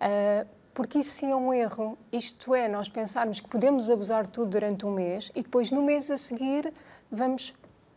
Uh, 0.01 0.47
porque 0.79 1.01
isso 1.01 1.11
sim 1.11 1.33
é 1.33 1.35
um 1.35 1.53
erro. 1.53 1.99
Isto 2.13 2.55
é, 2.55 2.69
nós 2.69 2.89
pensarmos 2.89 3.41
que 3.41 3.49
podemos 3.49 3.91
abusar 3.91 4.29
tudo 4.29 4.51
durante 4.51 4.87
um 4.87 4.93
mês 4.93 5.29
e 5.35 5.43
depois 5.43 5.73
no 5.73 5.83
mês 5.83 6.09
a 6.09 6.17
seguir 6.17 6.73
vamos 7.11 7.53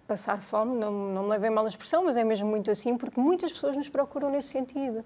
passar 0.08 0.42
fome, 0.42 0.76
não, 0.80 0.92
não 0.92 1.24
me 1.26 1.30
levem 1.30 1.52
mal 1.52 1.64
a 1.64 1.70
expressão, 1.70 2.04
mas 2.04 2.18
é 2.18 2.24
mesmo 2.24 2.50
muito 2.50 2.72
assim, 2.72 2.98
porque 2.98 3.22
muitas 3.22 3.52
pessoas 3.52 3.78
nos 3.78 3.88
procuram 3.88 4.32
nesse 4.32 4.48
sentido. 4.48 5.06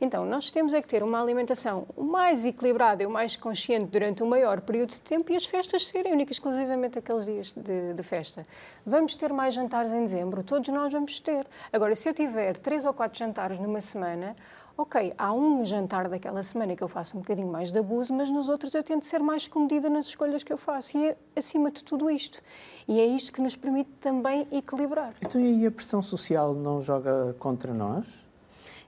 Então, 0.00 0.26
nós 0.26 0.50
temos 0.50 0.74
é 0.74 0.82
que 0.82 0.88
ter 0.88 1.04
uma 1.04 1.22
alimentação 1.22 1.86
o 1.96 2.02
mais 2.02 2.44
equilibrada 2.44 3.04
e 3.04 3.06
o 3.06 3.10
mais 3.10 3.36
consciente 3.36 3.86
durante 3.86 4.22
um 4.24 4.26
maior 4.26 4.60
período 4.60 4.90
de 4.90 5.00
tempo 5.00 5.30
e 5.30 5.36
as 5.36 5.46
festas 5.46 5.86
serem 5.86 6.12
únicas, 6.12 6.36
exclusivamente 6.36 6.98
aqueles 6.98 7.24
dias 7.24 7.52
de, 7.52 7.94
de, 7.94 8.02
festa. 8.02 8.42
Vamos 8.84 9.14
ter 9.14 9.32
mais 9.32 9.54
jantares 9.54 9.92
em 9.92 10.00
dezembro, 10.00 10.42
todos 10.42 10.68
nós 10.70 10.92
vamos 10.92 11.20
ter. 11.20 11.46
Agora, 11.72 11.94
se 11.94 12.08
eu 12.08 12.12
tiver 12.12 12.58
três 12.58 12.84
ou 12.84 12.92
quatro 12.92 13.16
jantares 13.16 13.60
numa 13.60 13.80
semana, 13.80 14.34
ok, 14.76 15.14
há 15.16 15.32
um 15.32 15.64
jantar 15.64 16.08
daquela 16.08 16.42
semana 16.42 16.74
que 16.74 16.82
eu 16.82 16.88
faço 16.88 17.16
um 17.16 17.20
bocadinho 17.20 17.48
mais 17.48 17.70
de 17.70 17.78
abuso, 17.78 18.12
mas 18.12 18.30
nos 18.30 18.48
outros 18.48 18.74
eu 18.74 18.82
tento 18.82 19.04
ser 19.04 19.20
mais 19.20 19.46
comedida 19.46 19.88
nas 19.88 20.06
escolhas 20.06 20.42
que 20.42 20.52
eu 20.52 20.58
faço. 20.58 20.96
E 20.98 21.08
é 21.08 21.16
acima 21.36 21.70
de 21.70 21.84
tudo 21.84 22.10
isto. 22.10 22.40
E 22.88 23.00
é 23.00 23.06
isto 23.06 23.32
que 23.32 23.40
nos 23.40 23.56
permite 23.56 23.90
também 24.00 24.46
equilibrar. 24.50 25.14
Então, 25.22 25.40
e 25.40 25.66
a 25.66 25.70
pressão 25.70 26.02
social 26.02 26.54
não 26.54 26.80
joga 26.80 27.34
contra 27.38 27.72
nós? 27.72 28.23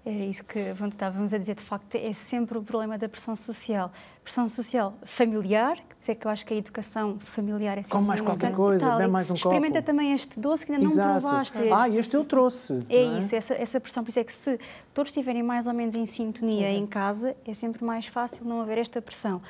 Era 0.07 0.25
isso 0.25 0.45
que 0.45 0.61
estávamos 0.61 1.35
a 1.35 1.39
dizer, 1.39 1.57
de 1.57 1.65
facto, 1.65 1.97
é 1.97 2.13
sempre 2.13 2.57
o 2.57 2.63
problema 2.63 2.97
da 2.97 3.09
pressão 3.09 3.35
social. 3.35 3.91
Pressão 4.23 4.49
social 4.49 4.95
familiar, 5.05 5.77
por 6.01 6.11
é 6.13 6.15
que 6.15 6.25
eu 6.25 6.31
acho 6.31 6.47
que 6.47 6.55
a 6.55 6.57
educação 6.57 7.19
familiar 7.19 7.73
é 7.73 7.83
sempre 7.83 7.91
Como 7.91 8.07
mais 8.07 8.21
qualquer 8.21 8.53
coisa, 8.53 8.97
bem 8.97 9.09
mais 9.09 9.29
um 9.29 9.35
Experimenta 9.35 9.79
copo. 9.79 9.87
também 9.87 10.13
este 10.13 10.39
doce 10.39 10.65
que 10.65 10.73
ainda 10.73 10.85
Exato. 10.85 11.09
não 11.09 11.21
provaste. 11.21 11.59
Este. 11.59 11.73
Ah, 11.73 11.89
este 11.89 12.15
eu 12.15 12.25
trouxe. 12.25 12.87
É, 12.89 12.97
é? 12.99 13.19
isso, 13.19 13.35
essa, 13.35 13.55
essa 13.55 13.81
pressão. 13.81 14.05
Por 14.05 14.11
isso 14.11 14.21
é 14.21 14.25
que 14.25 14.33
se 14.33 14.61
todos 14.95 15.11
estiverem 15.11 15.43
mais 15.43 15.67
ou 15.67 15.75
menos 15.75 15.97
em 15.97 16.07
sintonia 16.07 16.69
Exato. 16.69 16.85
em 16.85 16.87
casa, 16.87 17.37
é 17.45 17.53
sempre 17.53 17.85
mais 17.85 18.07
fácil 18.07 18.45
não 18.45 18.61
haver 18.61 18.79
esta 18.79 19.03
pressão. 19.03 19.43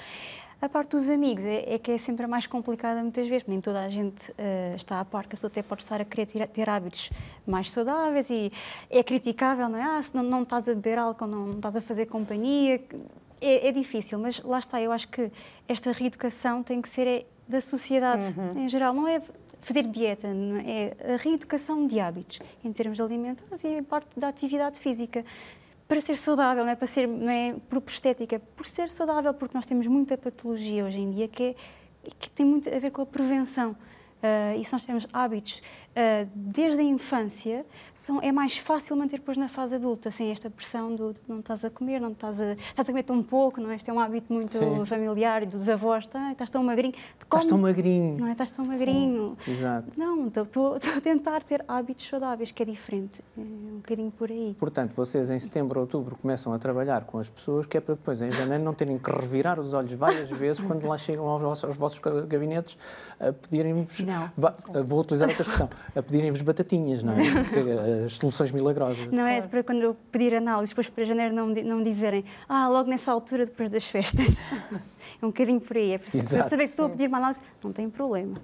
A 0.61 0.69
parte 0.71 0.93
dos 0.93 1.11
amigos 1.11 1.45
é, 1.45 1.75
é, 1.75 1.79
que 1.79 1.91
é 1.91 1.99
sempre 1.99 2.25
a 2.25 2.29
mais 2.29 2.47
complicada 2.47 3.03
muitas 3.03 3.29
vezes, 3.29 3.47
nem 3.47 3.61
toda 3.61 3.81
a 3.81 3.89
gente 3.91 4.31
uh, 4.33 4.75
está 4.75 5.01
a 5.01 5.05
par, 5.05 5.25
que 5.25 5.29
a 5.29 5.37
pessoa 5.37 5.51
até 5.51 5.63
pode 5.63 5.83
estar 5.83 6.01
a 6.01 6.05
querer 6.05 6.27
ter, 6.27 6.49
ter, 6.49 6.71
hábitos 6.71 7.11
mais 7.47 7.71
saudáveis 7.71 8.31
e 8.31 8.51
é 8.89 9.03
criticável, 9.03 9.69
não 9.69 9.79
é? 9.79 9.83
Ah, 9.83 10.03
se 10.03 10.17
não, 10.17 10.23
não 10.23 10.43
estás 10.43 10.67
a 10.67 10.75
beber 10.75 10.99
álcool, 10.99 11.27
não, 11.27 11.47
não 11.47 11.57
estás 11.57 11.77
a 11.77 11.81
fazer 11.83 12.07
companhia, 12.07 12.83
é, 13.39 13.69
é, 13.69 13.73
difícil, 13.73 14.19
mas 14.19 14.43
lá 14.43 14.59
está, 14.59 14.81
eu 14.81 14.93
acho 14.93 15.09
que 15.09 15.31
esta 15.69 15.93
reeducação 15.93 16.63
tem 16.63 16.81
que 16.81 16.89
ser 16.89 17.07
é, 17.07 17.27
da 17.47 17.61
sociedade 17.61 18.23
uhum. 18.39 18.65
em 18.65 18.69
geral, 18.69 18.95
não 18.95 19.07
é 19.07 19.21
fazer 19.61 19.83
dieta, 19.83 20.29
é 20.65 21.15
a 21.15 21.17
reeducação 21.17 21.87
de 21.87 22.01
hábitos 22.01 22.39
em 22.65 22.73
termos 22.73 22.99
alimentares 22.99 23.63
e 23.63 23.79
a 23.79 23.83
parte 23.83 24.09
da 24.19 24.29
atividade 24.29 24.79
física 24.79 25.23
para 25.89 26.01
ser 26.01 26.17
saudável, 26.17 26.65
não 26.65 26.71
é 26.71 26.77
para 26.77 26.87
ser 26.87 27.07
não 27.07 27.31
é 27.31 27.55
por 27.69 27.83
estética, 27.87 28.41
por 28.57 28.67
ser 28.67 28.91
saudável, 28.91 29.33
porque 29.33 29.57
nós 29.57 29.67
temos 29.67 29.87
muita 29.87 30.19
patologia 30.19 30.85
hoje 30.85 30.99
em 30.99 31.11
dia 31.11 31.29
que, 31.29 31.43
é, 31.43 31.55
que 32.19 32.29
tem 32.31 32.45
muito 32.45 32.69
a 32.69 32.79
ver 32.79 32.91
com 32.91 33.03
a 33.03 33.07
prevenção. 33.07 33.77
Uh, 34.17 34.59
e 34.59 34.65
se 34.65 34.73
nós 34.73 34.81
tivermos 34.81 35.07
hábitos 35.13 35.63
uh, 35.97 36.29
desde 36.35 36.81
a 36.81 36.85
infância, 36.85 37.65
são, 37.95 38.21
é 38.21 38.31
mais 38.31 38.59
fácil 38.59 38.95
manter 38.97 39.19
depois 39.19 39.39
na 39.39 39.49
fase 39.49 39.77
adulta, 39.77 40.11
sem 40.11 40.31
esta 40.31 40.51
pressão 40.51 40.95
do 40.95 41.17
não 41.27 41.41
estás 41.41 41.65
a 41.65 41.71
comer, 41.71 42.01
não 42.01 42.13
estás 42.13 42.41
a, 42.41 42.53
estás 42.53 42.89
a 42.89 42.93
comer 42.93 43.03
tão 43.03 43.23
pouco, 43.23 43.61
não 43.61 43.71
é? 43.71 43.77
Este 43.77 43.91
é 43.91 43.93
um 43.93 43.99
hábito 43.99 44.33
muito 44.33 44.57
Sim. 44.57 44.85
familiar 44.85 45.47
dos 45.47 45.69
avós, 45.69 46.07
tá, 46.07 46.33
estás 46.33 46.51
tão 46.51 46.63
magrinho. 46.63 46.95
Estás 47.19 47.47
tão 47.47 47.59
magrinho. 47.59 48.19
Não 48.19 48.27
é? 48.27 48.33
Estás 48.33 48.51
tão 48.51 48.65
magrinho. 48.67 49.37
Sim. 49.45 49.51
Exato. 49.51 49.99
Não, 49.99 50.29
estou 50.29 50.75
a 50.75 51.01
tentar 51.01 51.43
ter 51.43 51.65
hábitos 51.67 52.07
saudáveis, 52.07 52.51
que 52.51 52.63
é 52.63 52.67
diferente. 52.67 53.23
É 53.37 53.41
um 53.41 53.77
bocadinho 53.77 54.11
por 54.11 54.31
aí. 54.31 54.55
Portanto, 54.59 54.95
vocês 54.95 55.31
em 55.31 55.39
setembro, 55.39 55.81
outubro 55.81 56.17
começam 56.17 56.53
a 56.53 56.59
trabalhar 56.59 57.05
com 57.05 57.19
as 57.19 57.29
pessoas, 57.29 57.67
que 57.67 57.77
é 57.77 57.81
para 57.81 57.95
depois, 57.95 58.21
em 58.21 58.31
janeiro, 58.33 58.63
não 58.63 58.75
terem 58.75 58.99
que 58.99 59.11
revirar 59.11 59.59
os 59.59 59.73
olhos 59.73 59.93
várias 59.95 60.31
vezes 60.31 60.63
quando 60.63 60.87
lá 60.87 60.99
chegam 60.99 61.27
aos 61.27 61.43
vossos, 61.43 61.65
aos 61.65 61.77
vossos 61.77 61.99
gabinetes 62.29 62.77
a 63.19 63.33
pedirem-vos. 63.33 64.05
Vou 64.85 65.01
utilizar 65.01 65.29
outra 65.29 65.43
expressão. 65.43 65.71
A 65.95 66.03
pedirem-vos 66.03 66.43
batatinhas, 66.43 67.03
não 67.03 67.15
é? 67.15 68.05
As 68.05 68.15
soluções 68.15 68.51
milagrosas. 68.51 69.09
Não 69.11 69.27
é 69.27 69.41
para 69.43 69.63
quando 69.63 69.83
eu 69.83 69.97
pedir 70.11 70.35
análise, 70.35 70.73
depois 70.73 70.89
para 70.89 71.05
janeiro 71.05 71.35
não, 71.35 71.49
não 71.49 71.83
dizerem, 71.83 72.25
ah, 72.49 72.69
logo 72.69 72.89
nessa 72.89 73.13
altura, 73.13 73.47
depois 73.47 73.71
das 73.71 73.85
festas. 73.85 74.37
É 75.21 75.25
um 75.25 75.31
bocadinho 75.31 75.61
por 75.61 75.75
aí. 75.77 75.93
É 75.93 75.99
para 75.99 76.11
saber 76.11 76.65
que 76.65 76.71
estou 76.71 76.87
a 76.87 76.89
pedir 76.91 77.09
uma 77.09 77.17
análise, 77.17 77.41
não 77.65 77.73
tem 77.73 77.89
problema. 77.89 78.37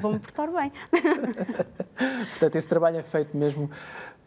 Vou-me 0.00 0.20
portar 0.20 0.48
bem. 0.52 0.70
Portanto, 2.30 2.54
esse 2.54 2.68
trabalho 2.68 2.98
é 2.98 3.02
feito 3.02 3.36
mesmo 3.36 3.68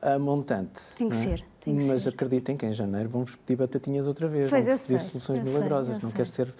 a 0.02 0.20
montante. 0.20 0.82
Tem 0.98 1.08
que 1.08 1.16
é? 1.16 1.20
ser. 1.20 1.46
Tem 1.62 1.78
que 1.78 1.84
Mas 1.86 2.04
ser. 2.04 2.10
acreditem 2.10 2.58
que 2.58 2.66
em 2.66 2.74
janeiro 2.74 3.08
vamos 3.08 3.38
pedir 3.38 3.56
batatinhas 3.56 4.06
outra 4.06 4.28
vez. 4.28 4.50
Pois 4.50 4.66
vamos 4.66 4.82
pedir 4.82 5.00
sei, 5.00 5.10
soluções 5.12 5.44
milagrosas. 5.44 5.96
Sei, 5.96 6.04
não 6.04 6.12
quero 6.12 6.28
ser 6.28 6.54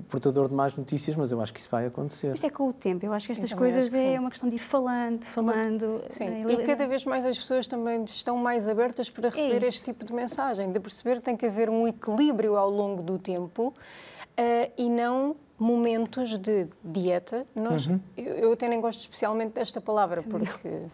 portador 0.00 0.48
de 0.48 0.54
más 0.54 0.76
notícias, 0.76 1.16
mas 1.16 1.32
eu 1.32 1.40
acho 1.40 1.52
que 1.52 1.60
isso 1.60 1.68
vai 1.70 1.86
acontecer. 1.86 2.34
Isto 2.34 2.46
é 2.46 2.50
com 2.50 2.68
o 2.68 2.72
tempo. 2.72 3.04
Eu 3.04 3.12
acho 3.12 3.26
que 3.26 3.32
estas 3.32 3.52
coisas 3.52 3.92
é 3.92 3.96
sim. 3.96 4.18
uma 4.18 4.30
questão 4.30 4.48
de 4.48 4.56
ir 4.56 4.60
falando, 4.60 5.22
falando. 5.24 6.02
Sim, 6.08 6.24
é, 6.24 6.52
e 6.52 6.56
cada 6.64 6.86
vez 6.86 7.04
mais 7.04 7.24
as 7.26 7.38
pessoas 7.38 7.66
também 7.66 8.04
estão 8.04 8.36
mais 8.36 8.68
abertas 8.68 9.10
para 9.10 9.28
receber 9.30 9.62
é 9.62 9.68
este 9.68 9.84
tipo 9.84 10.04
de 10.04 10.12
mensagem, 10.12 10.70
de 10.70 10.80
perceber 10.80 11.16
que 11.16 11.22
tem 11.22 11.36
que 11.36 11.46
haver 11.46 11.70
um 11.70 11.86
equilíbrio 11.86 12.56
ao 12.56 12.70
longo 12.70 13.02
do 13.02 13.18
tempo 13.18 13.68
uh, 13.68 14.72
e 14.76 14.90
não 14.90 15.36
momentos 15.58 16.36
de 16.38 16.68
dieta. 16.82 17.46
Nós, 17.54 17.86
uhum. 17.86 18.00
eu, 18.16 18.34
eu 18.34 18.52
até 18.52 18.68
nem 18.68 18.80
gosto 18.80 19.00
especialmente 19.00 19.52
desta 19.52 19.80
palavra, 19.80 20.22
porque 20.22 20.68
uh, 20.68 20.90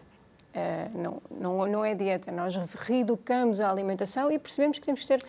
não, 0.93 1.21
não, 1.29 1.67
não 1.67 1.85
é 1.85 1.95
dieta. 1.95 2.31
Nós 2.31 2.55
reeducamos 2.55 3.59
a 3.59 3.69
alimentação 3.69 4.31
e 4.31 4.37
percebemos 4.37 4.79
que 4.79 4.85
temos 4.85 5.01
que 5.01 5.07
ter 5.07 5.23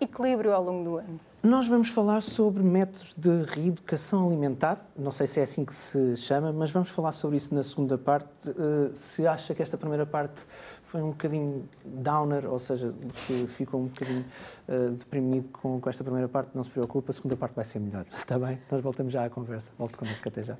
equilíbrio 0.00 0.52
ao 0.52 0.62
longo 0.62 0.84
do 0.84 0.96
ano. 0.98 1.20
Nós 1.44 1.68
vamos 1.68 1.90
falar 1.90 2.22
sobre 2.22 2.62
métodos 2.62 3.14
de 3.14 3.42
reeducação 3.42 4.26
alimentar. 4.26 4.82
Não 4.96 5.10
sei 5.10 5.26
se 5.26 5.40
é 5.40 5.42
assim 5.42 5.62
que 5.62 5.74
se 5.74 6.16
chama, 6.16 6.50
mas 6.54 6.70
vamos 6.70 6.88
falar 6.88 7.12
sobre 7.12 7.36
isso 7.36 7.54
na 7.54 7.62
segunda 7.62 7.98
parte. 7.98 8.48
Uh, 8.48 8.90
se 8.94 9.26
acha 9.26 9.54
que 9.54 9.60
esta 9.60 9.76
primeira 9.76 10.06
parte 10.06 10.40
foi 10.84 11.02
um 11.02 11.10
bocadinho 11.10 11.68
downer, 11.84 12.50
ou 12.50 12.58
seja, 12.58 12.94
se 13.12 13.46
ficou 13.46 13.82
um 13.82 13.88
bocadinho 13.88 14.24
uh, 14.66 14.92
deprimido 14.92 15.50
com 15.50 15.78
esta 15.86 16.02
primeira 16.02 16.30
parte, 16.30 16.52
não 16.54 16.62
se 16.62 16.70
preocupe, 16.70 17.10
a 17.10 17.12
segunda 17.12 17.36
parte 17.36 17.54
vai 17.54 17.64
ser 17.66 17.78
melhor. 17.78 18.06
Está 18.10 18.38
bem? 18.40 18.58
Nós 18.70 18.80
voltamos 18.80 19.12
já 19.12 19.26
à 19.26 19.28
conversa. 19.28 19.70
Volto 19.78 19.98
connosco 19.98 20.26
até 20.26 20.42
já. 20.42 20.56